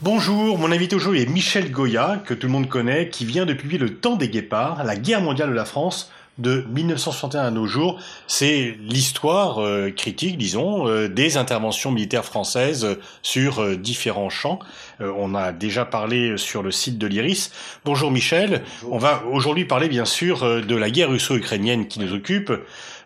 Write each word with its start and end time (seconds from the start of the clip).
Bonjour, 0.00 0.58
mon 0.58 0.70
invité 0.70 0.96
aujourd'hui 0.96 1.22
est 1.22 1.26
Michel 1.26 1.70
Goya, 1.70 2.22
que 2.24 2.34
tout 2.34 2.46
le 2.46 2.52
monde 2.52 2.68
connaît, 2.68 3.08
qui 3.08 3.24
vient 3.24 3.46
de 3.46 3.54
publier 3.54 3.78
Le 3.78 3.96
Temps 3.96 4.16
des 4.16 4.28
Guépards, 4.28 4.84
la 4.84 4.96
guerre 4.96 5.22
mondiale 5.22 5.48
de 5.48 5.54
la 5.54 5.64
France, 5.64 6.10
de 6.38 6.64
1961 6.68 7.42
à 7.42 7.50
nos 7.50 7.66
jours. 7.66 8.00
C'est 8.26 8.76
l'histoire 8.80 9.62
euh, 9.62 9.90
critique, 9.90 10.36
disons, 10.36 10.88
euh, 10.88 11.08
des 11.08 11.36
interventions 11.36 11.92
militaires 11.92 12.24
françaises 12.24 12.98
sur 13.22 13.62
euh, 13.62 13.76
différents 13.76 14.30
champs. 14.30 14.58
on 15.00 15.34
a 15.34 15.52
déjà 15.52 15.84
parlé 15.84 16.36
sur 16.36 16.62
le 16.62 16.70
site 16.70 16.98
de 16.98 17.06
l'IRIS. 17.06 17.50
Bonjour 17.84 18.10
Michel. 18.10 18.62
On 18.90 18.98
va 18.98 19.22
aujourd'hui 19.30 19.64
parler 19.64 19.88
bien 19.88 20.04
sûr 20.04 20.62
de 20.62 20.76
la 20.76 20.90
guerre 20.90 21.10
russo-ukrainienne 21.10 21.88
qui 21.88 22.00
nous 22.00 22.12
occupe. 22.12 22.52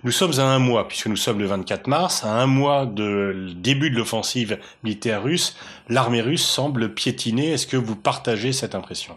Nous 0.04 0.12
sommes 0.12 0.38
à 0.38 0.44
un 0.44 0.58
mois, 0.58 0.86
puisque 0.86 1.06
nous 1.06 1.16
sommes 1.16 1.40
le 1.40 1.46
24 1.46 1.88
mars, 1.88 2.24
à 2.24 2.30
un 2.30 2.46
mois 2.46 2.86
de 2.86 3.48
début 3.56 3.90
de 3.90 3.96
l'offensive 3.96 4.58
militaire 4.84 5.22
russe. 5.22 5.56
L'armée 5.88 6.20
russe 6.20 6.44
semble 6.44 6.94
piétiner. 6.94 7.52
Est-ce 7.52 7.66
que 7.66 7.76
vous 7.76 7.96
partagez 7.96 8.52
cette 8.52 8.74
impression? 8.74 9.16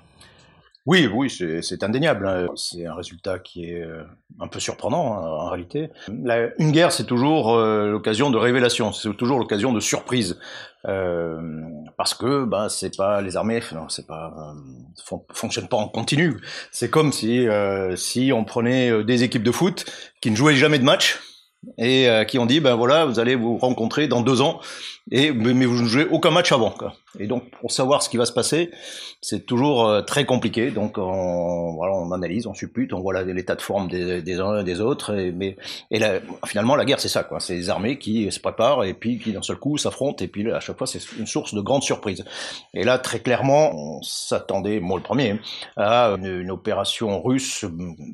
Oui, 0.87 1.07
oui, 1.07 1.29
c'est 1.61 1.83
indéniable. 1.83 2.27
Hein. 2.27 2.47
C'est 2.55 2.87
un 2.87 2.95
résultat 2.95 3.37
qui 3.37 3.65
est 3.65 3.83
euh, 3.83 4.03
un 4.39 4.47
peu 4.47 4.59
surprenant 4.59 5.13
hein, 5.13 5.27
en 5.27 5.49
réalité. 5.49 5.89
une 6.07 6.71
guerre, 6.71 6.91
c'est 6.91 7.05
toujours 7.05 7.53
euh, 7.53 7.91
l'occasion 7.91 8.31
de 8.31 8.37
révélation, 8.37 8.91
c'est 8.91 9.15
toujours 9.15 9.37
l'occasion 9.37 9.73
de 9.73 9.79
surprise, 9.79 10.39
euh, 10.87 11.39
parce 11.97 12.15
que 12.15 12.45
bah, 12.45 12.67
c'est 12.69 12.97
pas 12.97 13.21
les 13.21 13.37
armées, 13.37 13.61
non, 13.73 13.89
c'est 13.89 14.07
pas 14.07 14.55
fonctionnent 15.31 15.67
pas 15.67 15.77
en 15.77 15.87
continu. 15.87 16.41
C'est 16.71 16.89
comme 16.89 17.11
si 17.11 17.45
si 17.95 18.31
on 18.33 18.43
prenait 18.43 19.03
des 19.03 19.23
équipes 19.23 19.43
de 19.43 19.51
foot 19.51 19.85
qui 20.19 20.31
ne 20.31 20.35
jouaient 20.35 20.55
jamais 20.55 20.79
de 20.79 20.83
match 20.83 21.19
et 21.77 22.07
qui 22.27 22.39
ont 22.39 22.47
dit 22.47 22.59
ben 22.59 22.73
voilà, 22.73 23.05
vous 23.05 23.19
allez 23.19 23.35
vous 23.35 23.57
rencontrer 23.57 24.07
dans 24.07 24.21
deux 24.21 24.41
ans 24.41 24.59
et 25.11 25.31
mais 25.31 25.65
vous 25.65 25.83
ne 25.83 25.87
jouez 25.87 26.07
aucun 26.09 26.31
match 26.31 26.51
avant. 26.51 26.71
Quoi. 26.71 26.95
Et 27.19 27.27
donc 27.27 27.49
pour 27.51 27.71
savoir 27.71 28.03
ce 28.03 28.09
qui 28.09 28.17
va 28.17 28.25
se 28.25 28.31
passer, 28.31 28.71
c'est 29.21 29.45
toujours 29.45 29.87
euh, 29.87 30.01
très 30.01 30.25
compliqué. 30.25 30.71
Donc 30.71 30.97
on, 30.97 31.73
voilà, 31.75 31.93
on 31.93 32.11
analyse, 32.11 32.47
on 32.47 32.53
suppute, 32.53 32.93
on 32.93 33.01
voit 33.01 33.21
l'état 33.23 33.55
de 33.55 33.61
forme 33.61 33.87
des, 33.87 34.21
des 34.21 34.39
uns 34.39 34.59
et 34.59 34.63
des 34.63 34.81
autres. 34.81 35.17
Et, 35.17 35.31
mais 35.31 35.57
et 35.91 35.99
finalement 36.45 36.75
la 36.75 36.85
guerre 36.85 36.99
c'est 36.99 37.09
ça, 37.09 37.23
quoi. 37.23 37.39
C'est 37.39 37.55
les 37.55 37.69
armées 37.69 37.97
qui 37.97 38.31
se 38.31 38.39
préparent 38.39 38.83
et 38.83 38.93
puis 38.93 39.19
qui 39.19 39.33
d'un 39.33 39.41
seul 39.41 39.57
coup 39.57 39.77
s'affrontent. 39.77 40.23
Et 40.23 40.27
puis 40.27 40.49
à 40.51 40.59
chaque 40.59 40.77
fois 40.77 40.87
c'est 40.87 41.01
une 41.17 41.27
source 41.27 41.53
de 41.53 41.61
grande 41.61 41.83
surprise. 41.83 42.23
Et 42.73 42.83
là 42.83 42.97
très 42.97 43.19
clairement, 43.19 43.71
on 43.73 44.01
s'attendait, 44.01 44.79
moi 44.79 44.97
le 44.97 45.03
premier, 45.03 45.39
à 45.75 46.15
une, 46.17 46.41
une 46.41 46.51
opération 46.51 47.21
russe 47.21 47.65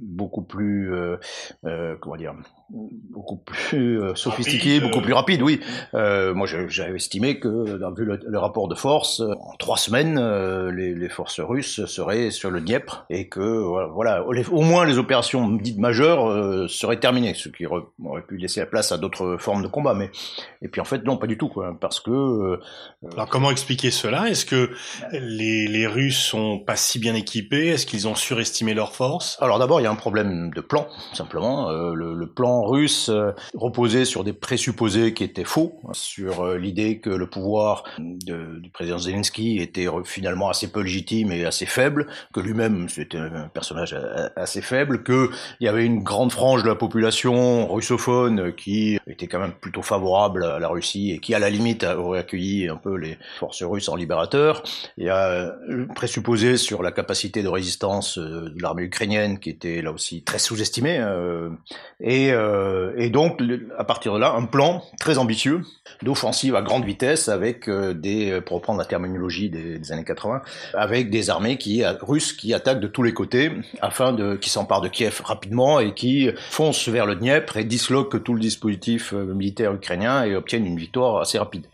beaucoup 0.01 0.41
plus, 0.41 0.93
euh, 0.93 1.17
euh, 1.65 1.95
comment 1.99 2.15
dire, 2.15 2.33
beaucoup 2.69 3.37
plus 3.37 4.01
euh, 4.01 4.15
sophistiqué, 4.15 4.79
beaucoup 4.79 5.01
plus 5.01 5.13
rapide, 5.13 5.41
oui. 5.41 5.59
Euh, 5.93 6.33
moi, 6.33 6.47
j'avais 6.47 6.95
estimé 6.95 7.39
que, 7.39 7.47
vu 7.95 8.05
le, 8.05 8.39
rapport 8.39 8.67
de 8.67 8.75
force, 8.75 8.86
en 8.87 9.55
trois 9.57 9.77
semaines, 9.77 10.17
euh, 10.17 10.71
les, 10.71 10.93
les, 10.93 11.09
forces 11.09 11.39
russes 11.39 11.85
seraient 11.85 12.31
sur 12.31 12.51
le 12.51 12.61
Dniepr 12.61 13.05
et 13.09 13.27
que, 13.27 13.89
voilà, 13.93 14.23
au 14.25 14.61
moins 14.61 14.85
les 14.85 14.97
opérations 14.97 15.49
dites 15.49 15.77
majeures 15.77 16.29
euh, 16.29 16.67
seraient 16.67 16.99
terminées, 16.99 17.33
ce 17.33 17.49
qui 17.49 17.65
aurait, 17.65 18.21
pu 18.27 18.37
laisser 18.37 18.59
la 18.59 18.65
place 18.65 18.91
à 18.91 18.97
d'autres 18.97 19.37
formes 19.39 19.63
de 19.63 19.67
combat. 19.67 19.93
Mais 19.93 20.09
et 20.61 20.67
puis 20.67 20.81
en 20.81 20.85
fait, 20.85 21.03
non, 21.03 21.17
pas 21.17 21.27
du 21.27 21.37
tout, 21.37 21.49
quoi, 21.49 21.75
parce 21.79 21.99
que. 21.99 22.11
Euh, 22.11 22.59
Alors 23.13 23.29
comment 23.29 23.51
expliquer 23.51 23.91
cela? 23.91 24.29
Est-ce 24.29 24.45
que 24.45 24.71
les, 25.11 25.67
les 25.67 25.87
Russes 25.87 26.19
sont 26.19 26.59
pas 26.59 26.75
si 26.75 26.99
bien 26.99 27.15
équipés? 27.15 27.67
Est-ce 27.67 27.85
qu'ils 27.85 28.07
ont 28.07 28.15
surestimé 28.15 28.73
leurs 28.73 28.93
forces? 28.93 29.37
Alors 29.41 29.59
d'abord, 29.59 29.79
il 29.79 29.83
y 29.83 29.87
a 29.87 29.91
un 29.91 29.95
problème 29.95 30.51
de 30.53 30.61
plan, 30.61 30.87
simplement. 31.13 31.71
le, 31.71 32.13
le 32.13 32.27
plan 32.27 32.63
russe 32.63 33.09
euh, 33.09 33.31
reposait 33.53 34.05
sur 34.05 34.23
des 34.23 34.33
présupposés 34.33 35.13
qui 35.13 35.23
étaient 35.23 35.43
faux, 35.43 35.79
sur 35.93 36.41
euh, 36.41 36.57
l'idée 36.57 36.99
que 36.99 37.09
le 37.09 37.29
pouvoir 37.29 37.83
du 37.99 38.69
président 38.77 38.99
Zelensky 38.99 39.57
était 39.57 39.87
finalement 40.05 40.49
assez 40.49 40.71
peu 40.71 40.81
légitime 40.81 41.31
et 41.31 41.45
assez 41.45 41.65
faible, 41.65 42.05
que 42.31 42.39
lui-même 42.39 42.87
c'était 42.89 43.17
un 43.17 43.47
personnage 43.51 43.95
assez 44.35 44.61
faible, 44.61 45.03
qu'il 45.03 45.29
y 45.61 45.67
avait 45.67 45.83
une 45.83 46.03
grande 46.03 46.31
frange 46.31 46.61
de 46.61 46.67
la 46.67 46.75
population 46.75 47.67
russophone 47.73 48.53
qui 48.53 48.99
était 49.07 49.25
quand 49.25 49.39
même 49.39 49.53
plutôt 49.53 49.81
favorable 49.81 50.45
à 50.45 50.59
la 50.59 50.67
Russie 50.67 51.11
et 51.11 51.17
qui 51.17 51.33
à 51.33 51.39
la 51.39 51.49
limite 51.49 51.83
aurait 51.83 52.19
accueilli 52.19 52.69
un 52.69 52.75
peu 52.75 52.95
les 52.95 53.17
forces 53.39 53.63
russes 53.63 53.89
en 53.89 53.95
libérateur. 53.95 54.61
Il 54.97 55.05
y 55.05 55.09
a 55.09 55.55
présupposé 55.95 56.57
sur 56.57 56.83
la 56.83 56.91
capacité 56.91 57.41
de 57.41 57.47
résistance 57.47 58.19
euh, 58.19 58.51
de 58.55 58.61
l'armée 58.61 58.83
ukrainienne 58.83 59.39
qui 59.39 59.49
était 59.49 59.81
là 59.81 59.91
aussi 59.91 60.21
très 60.21 60.37
sous-estimée 60.37 61.03
et 61.99 62.31
euh, 62.31 62.93
et 62.97 63.09
donc, 63.09 63.41
à 63.77 63.83
partir 63.83 64.13
de 64.13 64.19
là, 64.19 64.33
un 64.33 64.45
plan 64.45 64.83
très 64.99 65.17
ambitieux 65.17 65.61
d'offensive 66.01 66.55
à 66.55 66.61
grande 66.61 66.85
vitesse 66.85 67.29
avec 67.29 67.67
euh, 67.67 67.93
des, 67.93 68.31
euh, 68.31 68.41
pour 68.41 68.61
la 68.75 68.85
terminologie 68.85 69.49
des, 69.49 69.91
années 69.91 70.03
80, 70.03 70.41
avec 70.73 71.09
des 71.09 71.29
armées 71.29 71.57
qui, 71.57 71.83
russes 72.01 72.33
qui 72.33 72.53
attaquent 72.53 72.79
de 72.79 72.87
tous 72.87 73.03
les 73.03 73.13
côtés 73.13 73.51
afin 73.81 74.11
de, 74.11 74.35
qui 74.35 74.49
s'emparent 74.49 74.81
de 74.81 74.89
Kiev 74.89 75.21
rapidement 75.23 75.79
et 75.79 75.93
qui 75.93 76.29
foncent 76.49 76.89
vers 76.89 77.05
le 77.05 77.15
Dniepr 77.15 77.57
et 77.57 77.63
disloquent 77.63 78.19
tout 78.19 78.33
le 78.33 78.39
dispositif 78.39 79.13
militaire 79.13 79.73
ukrainien 79.73 80.23
et 80.23 80.35
obtiennent 80.35 80.65
une 80.65 80.77
victoire 80.77 81.21
assez 81.21 81.37
rapide. 81.37 81.67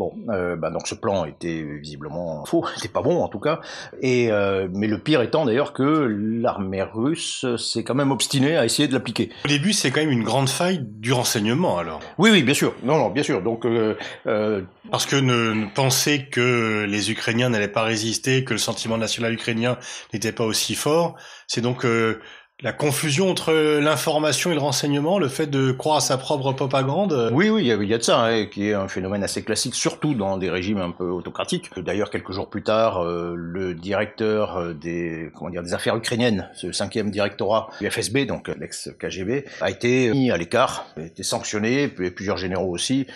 Bon, 0.00 0.14
euh, 0.30 0.56
bah 0.56 0.70
donc 0.70 0.86
ce 0.86 0.94
plan 0.94 1.26
était 1.26 1.62
visiblement 1.62 2.42
faux, 2.46 2.64
n'était 2.76 2.88
pas 2.88 3.02
bon 3.02 3.22
en 3.22 3.28
tout 3.28 3.38
cas. 3.38 3.60
Et 4.00 4.32
euh, 4.32 4.66
mais 4.72 4.86
le 4.86 4.98
pire 4.98 5.20
étant 5.20 5.44
d'ailleurs 5.44 5.74
que 5.74 5.82
l'armée 5.82 6.82
russe 6.82 7.44
s'est 7.58 7.84
quand 7.84 7.94
même 7.94 8.10
obstinée 8.10 8.56
à 8.56 8.64
essayer 8.64 8.88
de 8.88 8.94
l'appliquer. 8.94 9.28
Au 9.44 9.48
début, 9.48 9.74
c'est 9.74 9.90
quand 9.90 10.00
même 10.00 10.10
une 10.10 10.24
grande 10.24 10.48
faille 10.48 10.80
du 10.82 11.12
renseignement 11.12 11.76
alors. 11.76 12.00
Oui, 12.16 12.30
oui, 12.32 12.42
bien 12.42 12.54
sûr. 12.54 12.74
Non, 12.82 12.96
non, 12.96 13.10
bien 13.10 13.22
sûr. 13.22 13.42
Donc 13.42 13.66
euh, 13.66 13.94
euh 14.26 14.62
parce 14.90 15.06
que 15.06 15.16
ne, 15.16 15.66
penser 15.74 16.26
que 16.30 16.86
les 16.88 17.10
Ukrainiens 17.12 17.50
n'allaient 17.50 17.68
pas 17.68 17.82
résister, 17.82 18.42
que 18.44 18.54
le 18.54 18.58
sentiment 18.58 18.96
national 18.96 19.34
ukrainien 19.34 19.76
n'était 20.12 20.32
pas 20.32 20.44
aussi 20.44 20.74
fort, 20.74 21.16
c'est 21.46 21.60
donc 21.60 21.84
euh, 21.84 22.20
la 22.62 22.72
confusion 22.72 23.30
entre 23.30 23.52
l'information 23.80 24.50
et 24.50 24.54
le 24.54 24.60
renseignement, 24.60 25.18
le 25.18 25.28
fait 25.28 25.46
de 25.46 25.72
croire 25.72 25.96
à 25.96 26.00
sa 26.00 26.18
propre 26.18 26.52
propagande 26.52 27.30
Oui, 27.32 27.48
oui, 27.48 27.62
il 27.62 27.88
y 27.88 27.94
a 27.94 27.98
de 27.98 28.02
ça, 28.02 28.24
hein, 28.24 28.46
qui 28.46 28.68
est 28.68 28.74
un 28.74 28.88
phénomène 28.88 29.24
assez 29.24 29.42
classique, 29.42 29.74
surtout 29.74 30.14
dans 30.14 30.36
des 30.36 30.50
régimes 30.50 30.78
un 30.78 30.90
peu 30.90 31.08
autocratiques. 31.08 31.70
D'ailleurs, 31.78 32.10
quelques 32.10 32.32
jours 32.32 32.50
plus 32.50 32.62
tard, 32.62 33.02
euh, 33.02 33.34
le 33.34 33.74
directeur 33.74 34.58
euh, 34.58 34.74
des, 34.74 35.30
comment 35.34 35.50
dire, 35.50 35.62
des 35.62 35.72
affaires 35.72 35.96
ukrainiennes, 35.96 36.48
ce 36.54 36.70
cinquième 36.72 37.10
directorat 37.10 37.70
du 37.80 37.90
FSB, 37.90 38.26
donc 38.26 38.48
l'ex-KGB, 38.48 39.46
a 39.60 39.70
été 39.70 40.10
mis 40.10 40.30
à 40.30 40.36
l'écart, 40.36 40.86
a 40.96 41.02
été 41.02 41.22
sanctionné, 41.22 41.88
plusieurs 41.88 42.36
généraux 42.36 42.70
aussi, 42.70 43.06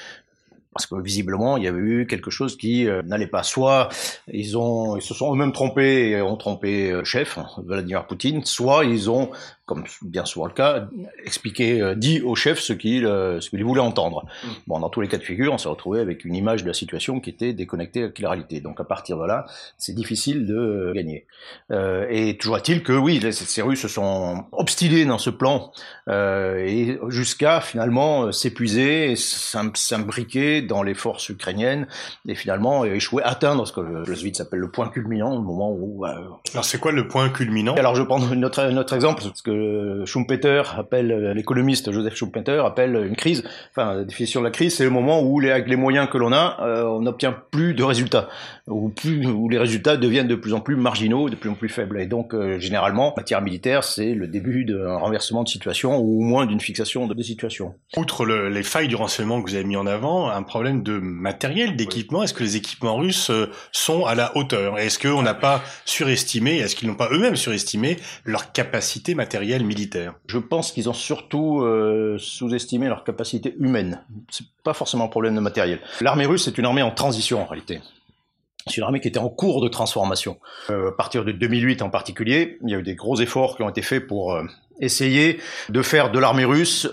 parce 0.75 0.87
que 0.87 1.01
visiblement 1.01 1.57
il 1.57 1.65
y 1.65 1.69
avait 1.69 1.79
eu 1.79 2.07
quelque 2.07 2.31
chose 2.31 2.57
qui 2.57 2.89
euh, 2.89 3.03
n'allait 3.03 3.27
pas. 3.27 3.43
Soit 3.43 3.89
ils 4.31 4.59
ont 4.59 4.97
ils 4.97 5.03
se 5.03 5.15
sont 5.15 5.33
eux-mêmes 5.33 5.53
trompés 5.53 6.11
et 6.11 6.21
ont 6.21 6.37
trompé 6.37 6.91
le 6.91 7.05
chef 7.05 7.39
Vladimir 7.65 8.07
Poutine, 8.07 8.45
soit 8.45 8.85
ils 8.85 9.09
ont 9.11 9.31
comme 9.67 9.85
bien 10.03 10.27
souvent 10.27 10.45
le 10.45 10.53
cas, 10.53 10.89
expliquer, 11.25 11.81
euh, 11.81 11.95
dit 11.95 12.21
au 12.21 12.35
chef 12.35 12.59
ce 12.59 12.75
qu'il 12.75 13.07
euh, 13.07 13.41
ce 13.41 13.49
qu'il 13.49 13.65
voulait 13.65 13.81
entendre. 13.81 14.27
Mm. 14.45 14.49
Bon, 14.67 14.79
dans 14.79 14.91
tous 14.91 15.01
les 15.01 15.09
cas 15.09 15.17
de 15.17 15.23
figure, 15.23 15.55
on 15.55 15.59
s'est 15.59 15.71
retrouvé 15.71 16.01
avec 16.01 16.27
une 16.27 16.35
image 16.35 16.65
de 16.65 16.69
la 16.69 16.75
situation 16.75 17.19
qui 17.19 17.31
était 17.31 17.55
déconnectée 17.55 18.03
avec 18.03 18.19
la 18.19 18.31
réalité. 18.31 18.61
Donc 18.61 18.79
à 18.81 18.85
partir 18.85 19.19
de 19.19 19.25
là, 19.25 19.47
c'est 19.79 19.95
difficile 19.95 20.45
de 20.45 20.55
euh, 20.55 20.93
gagner. 20.93 21.27
Euh, 21.71 22.07
et 22.11 22.37
toujours 22.37 22.59
est-il 22.59 22.83
que 22.83 22.93
oui, 22.93 23.23
ces 23.33 23.63
Russes 23.63 23.81
se 23.81 23.89
sont 23.89 24.45
obstinés 24.53 25.07
dans 25.07 25.19
ce 25.19 25.31
plan 25.31 25.73
et 26.07 26.99
jusqu'à 27.09 27.61
finalement 27.61 28.31
s'épuiser, 28.31 29.15
s'imbriquer 29.17 30.61
dans 30.61 30.83
les 30.83 30.95
forces 30.95 31.29
ukrainiennes 31.31 31.87
et 32.29 32.35
finalement 32.35 32.85
échouer, 32.85 33.23
atteindre 33.23 33.67
ce 33.67 33.73
que 33.73 33.81
le 33.81 34.15
Svitz 34.15 34.41
appelle 34.41 34.61
le 34.61 34.71
point 34.71 34.89
culminant, 34.89 35.35
le 35.37 35.43
moment 35.43 35.73
où. 35.73 36.05
Alors 36.05 36.65
c'est 36.65 36.79
quoi 36.79 36.93
le 36.93 37.09
point 37.09 37.31
culminant? 37.31 37.75
Alors 37.75 37.95
je 37.95 38.03
prends 38.03 38.19
notre 38.19 38.65
notre 38.71 38.93
exemple 38.93 39.23
parce 39.23 39.43
que 39.43 39.54
Schumpeter 40.05 40.63
appelle, 40.77 41.33
l'économiste 41.35 41.91
Joseph 41.93 42.15
Schumpeter 42.15 42.63
appelle 42.65 43.05
une 43.07 43.17
crise, 43.17 43.45
enfin 43.71 43.95
la 43.95 44.05
définition 44.05 44.41
de 44.41 44.45
la 44.45 44.51
crise, 44.51 44.75
c'est 44.75 44.85
le 44.85 44.91
moment 44.91 45.23
où 45.23 45.41
les, 45.41 45.51
avec 45.51 45.69
les 45.69 45.77
moyens 45.77 46.09
que 46.09 46.19
l'on 46.19 46.33
a, 46.33 46.59
euh, 46.63 46.85
on 46.85 47.01
n'obtient 47.01 47.37
plus 47.51 47.75
de 47.75 47.83
résultats, 47.83 48.29
ou 48.67 48.89
plus, 48.89 49.27
où 49.27 49.49
les 49.49 49.59
résultats 49.59 49.97
deviennent 49.97 50.29
de 50.29 50.35
plus 50.35 50.55
en 50.55 50.61
plus 50.61 50.77
marginaux, 50.77 51.29
de 51.29 51.37
plus 51.37 51.51
en 51.51 51.55
plus 51.55 51.69
faibles. 51.69 52.01
Et 52.01 52.07
donc 52.07 52.35
euh, 52.35 52.59
généralement, 52.59 53.13
en 53.13 53.17
matière 53.17 53.43
militaire, 53.43 53.85
c'est 53.85 54.15
le 54.15 54.27
début 54.27 54.65
d'un 54.65 54.97
renversement 54.97 55.43
de 55.43 55.49
situation, 55.49 55.99
ou 55.99 56.21
au 56.21 56.25
moins 56.25 56.47
d'une 56.47 56.61
fixation 56.61 57.07
de, 57.07 57.23
situation. 57.23 57.75
Outre 57.97 58.27
les 58.27 58.63
failles 58.63 58.89
du 58.89 58.97
renseignement 58.97 59.41
que 59.41 59.49
vous 59.49 59.55
avez 59.55 59.65
mis 59.65 59.77
en 59.77 59.87
avant, 59.87 60.29
un 60.29 60.43
problème 60.43 60.83
de 60.83 60.99
matériel, 60.99 61.75
d'équipement, 61.77 62.23
est-ce 62.23 62.35
que 62.35 62.43
les 62.43 62.57
équipements 62.57 62.97
russes 62.97 63.31
euh, 63.31 63.51
sont 63.73 64.05
à 64.05 64.15
la 64.15 64.37
hauteur? 64.37 64.79
Est-ce 64.79 64.99
qu'on 64.99 65.23
n'a 65.23 65.35
pas 65.35 65.63
surestimé, 65.85 66.59
est-ce 66.59 66.77
qu'ils 66.77 66.89
n'ont 66.89 66.97
pas 66.97 67.09
eux-mêmes 67.13 67.37
surestimé 67.37 67.97
leur 68.25 68.53
capacité 68.53 69.15
matérielle? 69.15 69.44
Militaire 69.63 70.15
Je 70.27 70.39
pense 70.39 70.73
qu'ils 70.73 70.89
ont 70.89 70.95
surtout 70.95 71.63
euh, 71.63 72.17
sous-estimé 72.19 72.89
leur 72.89 73.05
capacité 73.05 73.55
humaine. 73.59 74.05
C'est 74.31 74.47
pas 74.65 74.75
forcément 74.75 75.05
un 75.05 75.09
problème 75.09 75.35
de 75.35 75.41
matériel. 75.41 75.81
L'armée 76.01 76.27
russe 76.27 76.49
est 76.49 76.59
une 76.59 76.65
armée 76.65 76.83
en 76.83 76.91
transition 76.91 77.43
en 77.43 77.47
réalité. 77.47 77.81
C'est 78.67 78.79
une 78.79 78.85
armée 78.85 79.01
qui 79.01 79.09
était 79.09 79.19
en 79.19 79.29
cours 79.29 79.61
de 79.61 79.69
transformation. 79.69 80.39
Euh, 80.71 80.89
à 80.89 80.93
partir 80.93 81.25
de 81.25 81.33
2008 81.33 81.83
en 81.83 81.91
particulier, 81.91 82.59
il 82.63 82.71
y 82.71 82.75
a 82.75 82.79
eu 82.79 82.83
des 82.83 82.95
gros 82.95 83.21
efforts 83.21 83.57
qui 83.57 83.63
ont 83.63 83.69
été 83.69 83.83
faits 83.83 84.07
pour 84.07 84.35
euh, 84.35 84.43
essayer 84.81 85.39
de 85.69 85.83
faire 85.83 86.11
de 86.11 86.19
l'armée 86.19 86.47
russe 86.47 86.89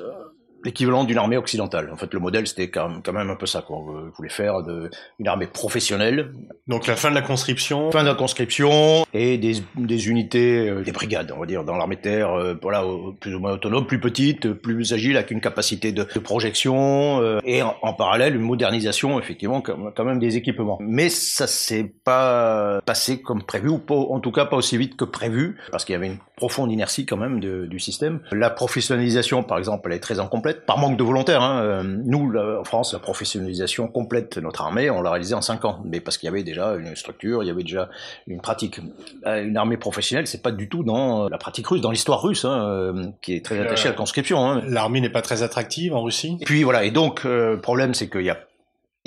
l'équivalent 0.63 1.04
d'une 1.04 1.18
armée 1.18 1.38
occidentale. 1.38 1.90
En 1.92 1.98
fait, 1.98 2.13
le 2.13 2.19
modèle, 2.19 2.48
c'était 2.48 2.69
quand 2.69 3.13
même 3.13 3.30
un 3.30 3.36
peu 3.36 3.46
ça. 3.46 3.62
Quoi. 3.62 3.78
On 3.78 4.12
voulait 4.16 4.30
faire 4.30 4.63
de, 4.63 4.90
une 5.19 5.28
armée 5.28 5.48
professionnelle. 5.48 6.31
Donc 6.68 6.88
la 6.88 6.96
fin 6.96 7.10
de 7.10 7.16
la 7.16 7.22
conscription. 7.22 7.92
Fin 7.92 8.04
de 8.04 8.08
la 8.08 8.16
conscription 8.16 9.06
et 9.13 9.38
des, 9.38 9.63
des 9.75 10.10
unités, 10.10 10.69
euh, 10.69 10.84
des 10.84 10.92
brigades, 10.92 11.34
on 11.36 11.40
va 11.40 11.46
dire, 11.46 11.63
dans 11.63 11.75
l'armée 11.75 11.96
de 11.96 12.02
terre, 12.02 12.34
euh, 12.34 12.56
voilà, 12.62 12.84
plus 13.19 13.36
ou 13.36 13.40
moins 13.40 13.54
autonomes, 13.54 13.86
plus 13.86 14.00
petites, 14.00 14.54
plus 14.54 14.94
agiles, 14.94 15.18
avec 15.18 15.31
une 15.31 15.42
capacité 15.42 15.92
de, 15.92 16.04
de 16.04 16.19
projection 16.19 17.22
euh, 17.22 17.40
et 17.44 17.62
en, 17.62 17.75
en, 17.81 17.94
parallèle 17.94 18.36
une 18.36 18.42
modernisation, 18.42 19.19
effectivement, 19.19 19.62
quand 19.62 20.04
même 20.04 20.19
des 20.19 20.38
équipements. 20.38 20.78
Mais 20.81 21.10
ça 21.10 21.48
s'est 21.48 21.94
pas 22.04 22.81
passé 22.86 23.22
comme 23.22 23.44
prévu, 23.44 23.69
ou 23.69 23.80
pas, 23.80 23.96
en 23.96 24.19
tout 24.19 24.31
cas 24.31 24.46
pas 24.46 24.57
aussi 24.57 24.78
vite 24.78 24.96
que 24.96 25.06
prévu, 25.06 25.57
parce 25.72 25.86
qu'il 25.86 25.94
y 25.94 25.96
avait 25.96 26.07
une 26.07 26.19
profonde 26.36 26.72
inertie 26.72 27.06
quand 27.06 27.18
même 27.18 27.40
de, 27.40 27.66
du 27.66 27.80
système. 27.80 28.22
La 28.31 28.50
professionnalisation, 28.50 29.44
par 29.44 29.57
exemple, 29.57 29.90
elle 29.90 29.98
est 29.98 30.02
très 30.02 30.19
incomplète, 30.19 30.50
par 30.53 30.77
manque 30.77 30.98
de 30.98 31.03
volontaires. 31.03 31.42
Hein. 31.42 31.62
Euh, 31.63 31.83
nous, 31.83 32.33
en 32.36 32.63
France, 32.63 32.94
la 32.94 33.00
professionnalisation 33.00 33.88
complète 33.88 34.38
de 34.38 34.42
notre 34.42 34.62
armée, 34.62 34.89
on 34.89 35.01
l'a 35.01 35.12
réalisée 35.12 35.36
en 35.36 35.42
5 35.42 35.65
ans, 35.65 35.81
mais 35.86 36.00
parce 36.00 36.18
qu'il 36.18 36.27
y 36.27 36.30
avait 36.30 36.44
déjà 36.44 36.75
une 36.75 36.95
structure, 36.95 37.44
il 37.44 37.48
y 37.48 37.50
avait 37.50 37.63
déjà 37.63 37.89
une 38.27 38.42
pratique. 38.42 38.80
Euh, 39.25 39.44
une 39.44 39.57
armée 39.57 39.77
professionnelle, 39.77 40.27
c'est 40.27 40.42
pas 40.42 40.51
du 40.51 40.69
tout 40.69 40.83
dans 40.83 41.30
la 41.30 41.38
pratique 41.38 41.68
russe, 41.68 41.81
dans 41.81 41.92
l'histoire 41.92 42.21
russe, 42.21 42.45
hein, 42.45 42.65
euh, 42.68 43.07
qui 43.21 43.36
est 43.36 43.45
très 43.45 43.59
attachée 43.59 43.88
à 43.88 43.92
la 43.92 43.98
conscription. 43.98 44.45
Hein. 44.45 44.62
L'armée 44.68 45.01
n'est 45.01 45.09
pas 45.09 45.21
très 45.21 45.44
attractive 45.44 45.94
en 45.95 46.03
Russie. 46.03 46.38
Puis 46.45 46.63
voilà, 46.63 46.83
et 46.83 46.92
donc 46.92 47.24
le 47.24 47.59
problème, 47.62 47.94
c'est 47.94 48.09
qu'il 48.09 48.21
y 48.21 48.30
a 48.30 48.38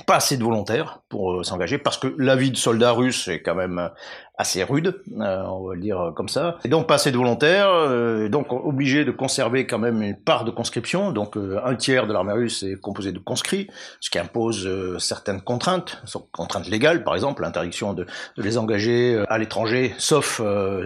pas 0.07 0.17
assez 0.17 0.37
de 0.37 0.43
volontaires 0.43 1.01
pour 1.09 1.45
s'engager 1.45 1.79
parce 1.79 1.99
que 1.99 2.13
la 2.19 2.35
vie 2.35 2.51
de 2.51 2.57
soldat 2.57 2.93
russe 2.93 3.29
est 3.29 3.43
quand 3.43 3.55
même 3.55 3.91
assez 4.37 4.65
rude, 4.65 5.01
euh, 5.21 5.43
on 5.45 5.69
va 5.69 5.75
le 5.75 5.81
dire 5.81 6.13
comme 6.17 6.29
ça. 6.29 6.59
Et 6.65 6.69
donc 6.69 6.89
pas 6.89 6.95
assez 6.95 7.13
de 7.13 7.17
volontaires, 7.17 7.69
euh, 7.71 8.29
donc 8.29 8.53
obligé 8.53 9.05
de 9.05 9.13
conserver 9.13 9.67
quand 9.67 9.79
même 9.79 10.03
une 10.03 10.17
part 10.17 10.45
de 10.45 10.51
conscription. 10.51 11.13
Donc 11.13 11.37
euh, 11.37 11.61
un 11.65 11.77
tiers 11.77 12.09
de 12.09 12.13
l'armée 12.13 12.33
russe 12.33 12.65
est 12.65 12.81
composé 12.81 13.13
de 13.13 13.21
conscrits, 13.21 13.69
ce 14.01 14.11
qui 14.11 14.19
impose 14.19 14.67
euh, 14.67 14.99
certaines 14.99 15.41
contraintes, 15.41 16.03
contraintes 16.33 16.69
légales 16.69 17.05
par 17.05 17.15
exemple, 17.15 17.43
l'interdiction 17.43 17.95
de, 17.95 18.07
de, 18.37 18.43
les 18.43 18.59
engager 18.59 19.23
à 19.29 19.39
l'étranger, 19.39 19.95
sauf 19.99 20.41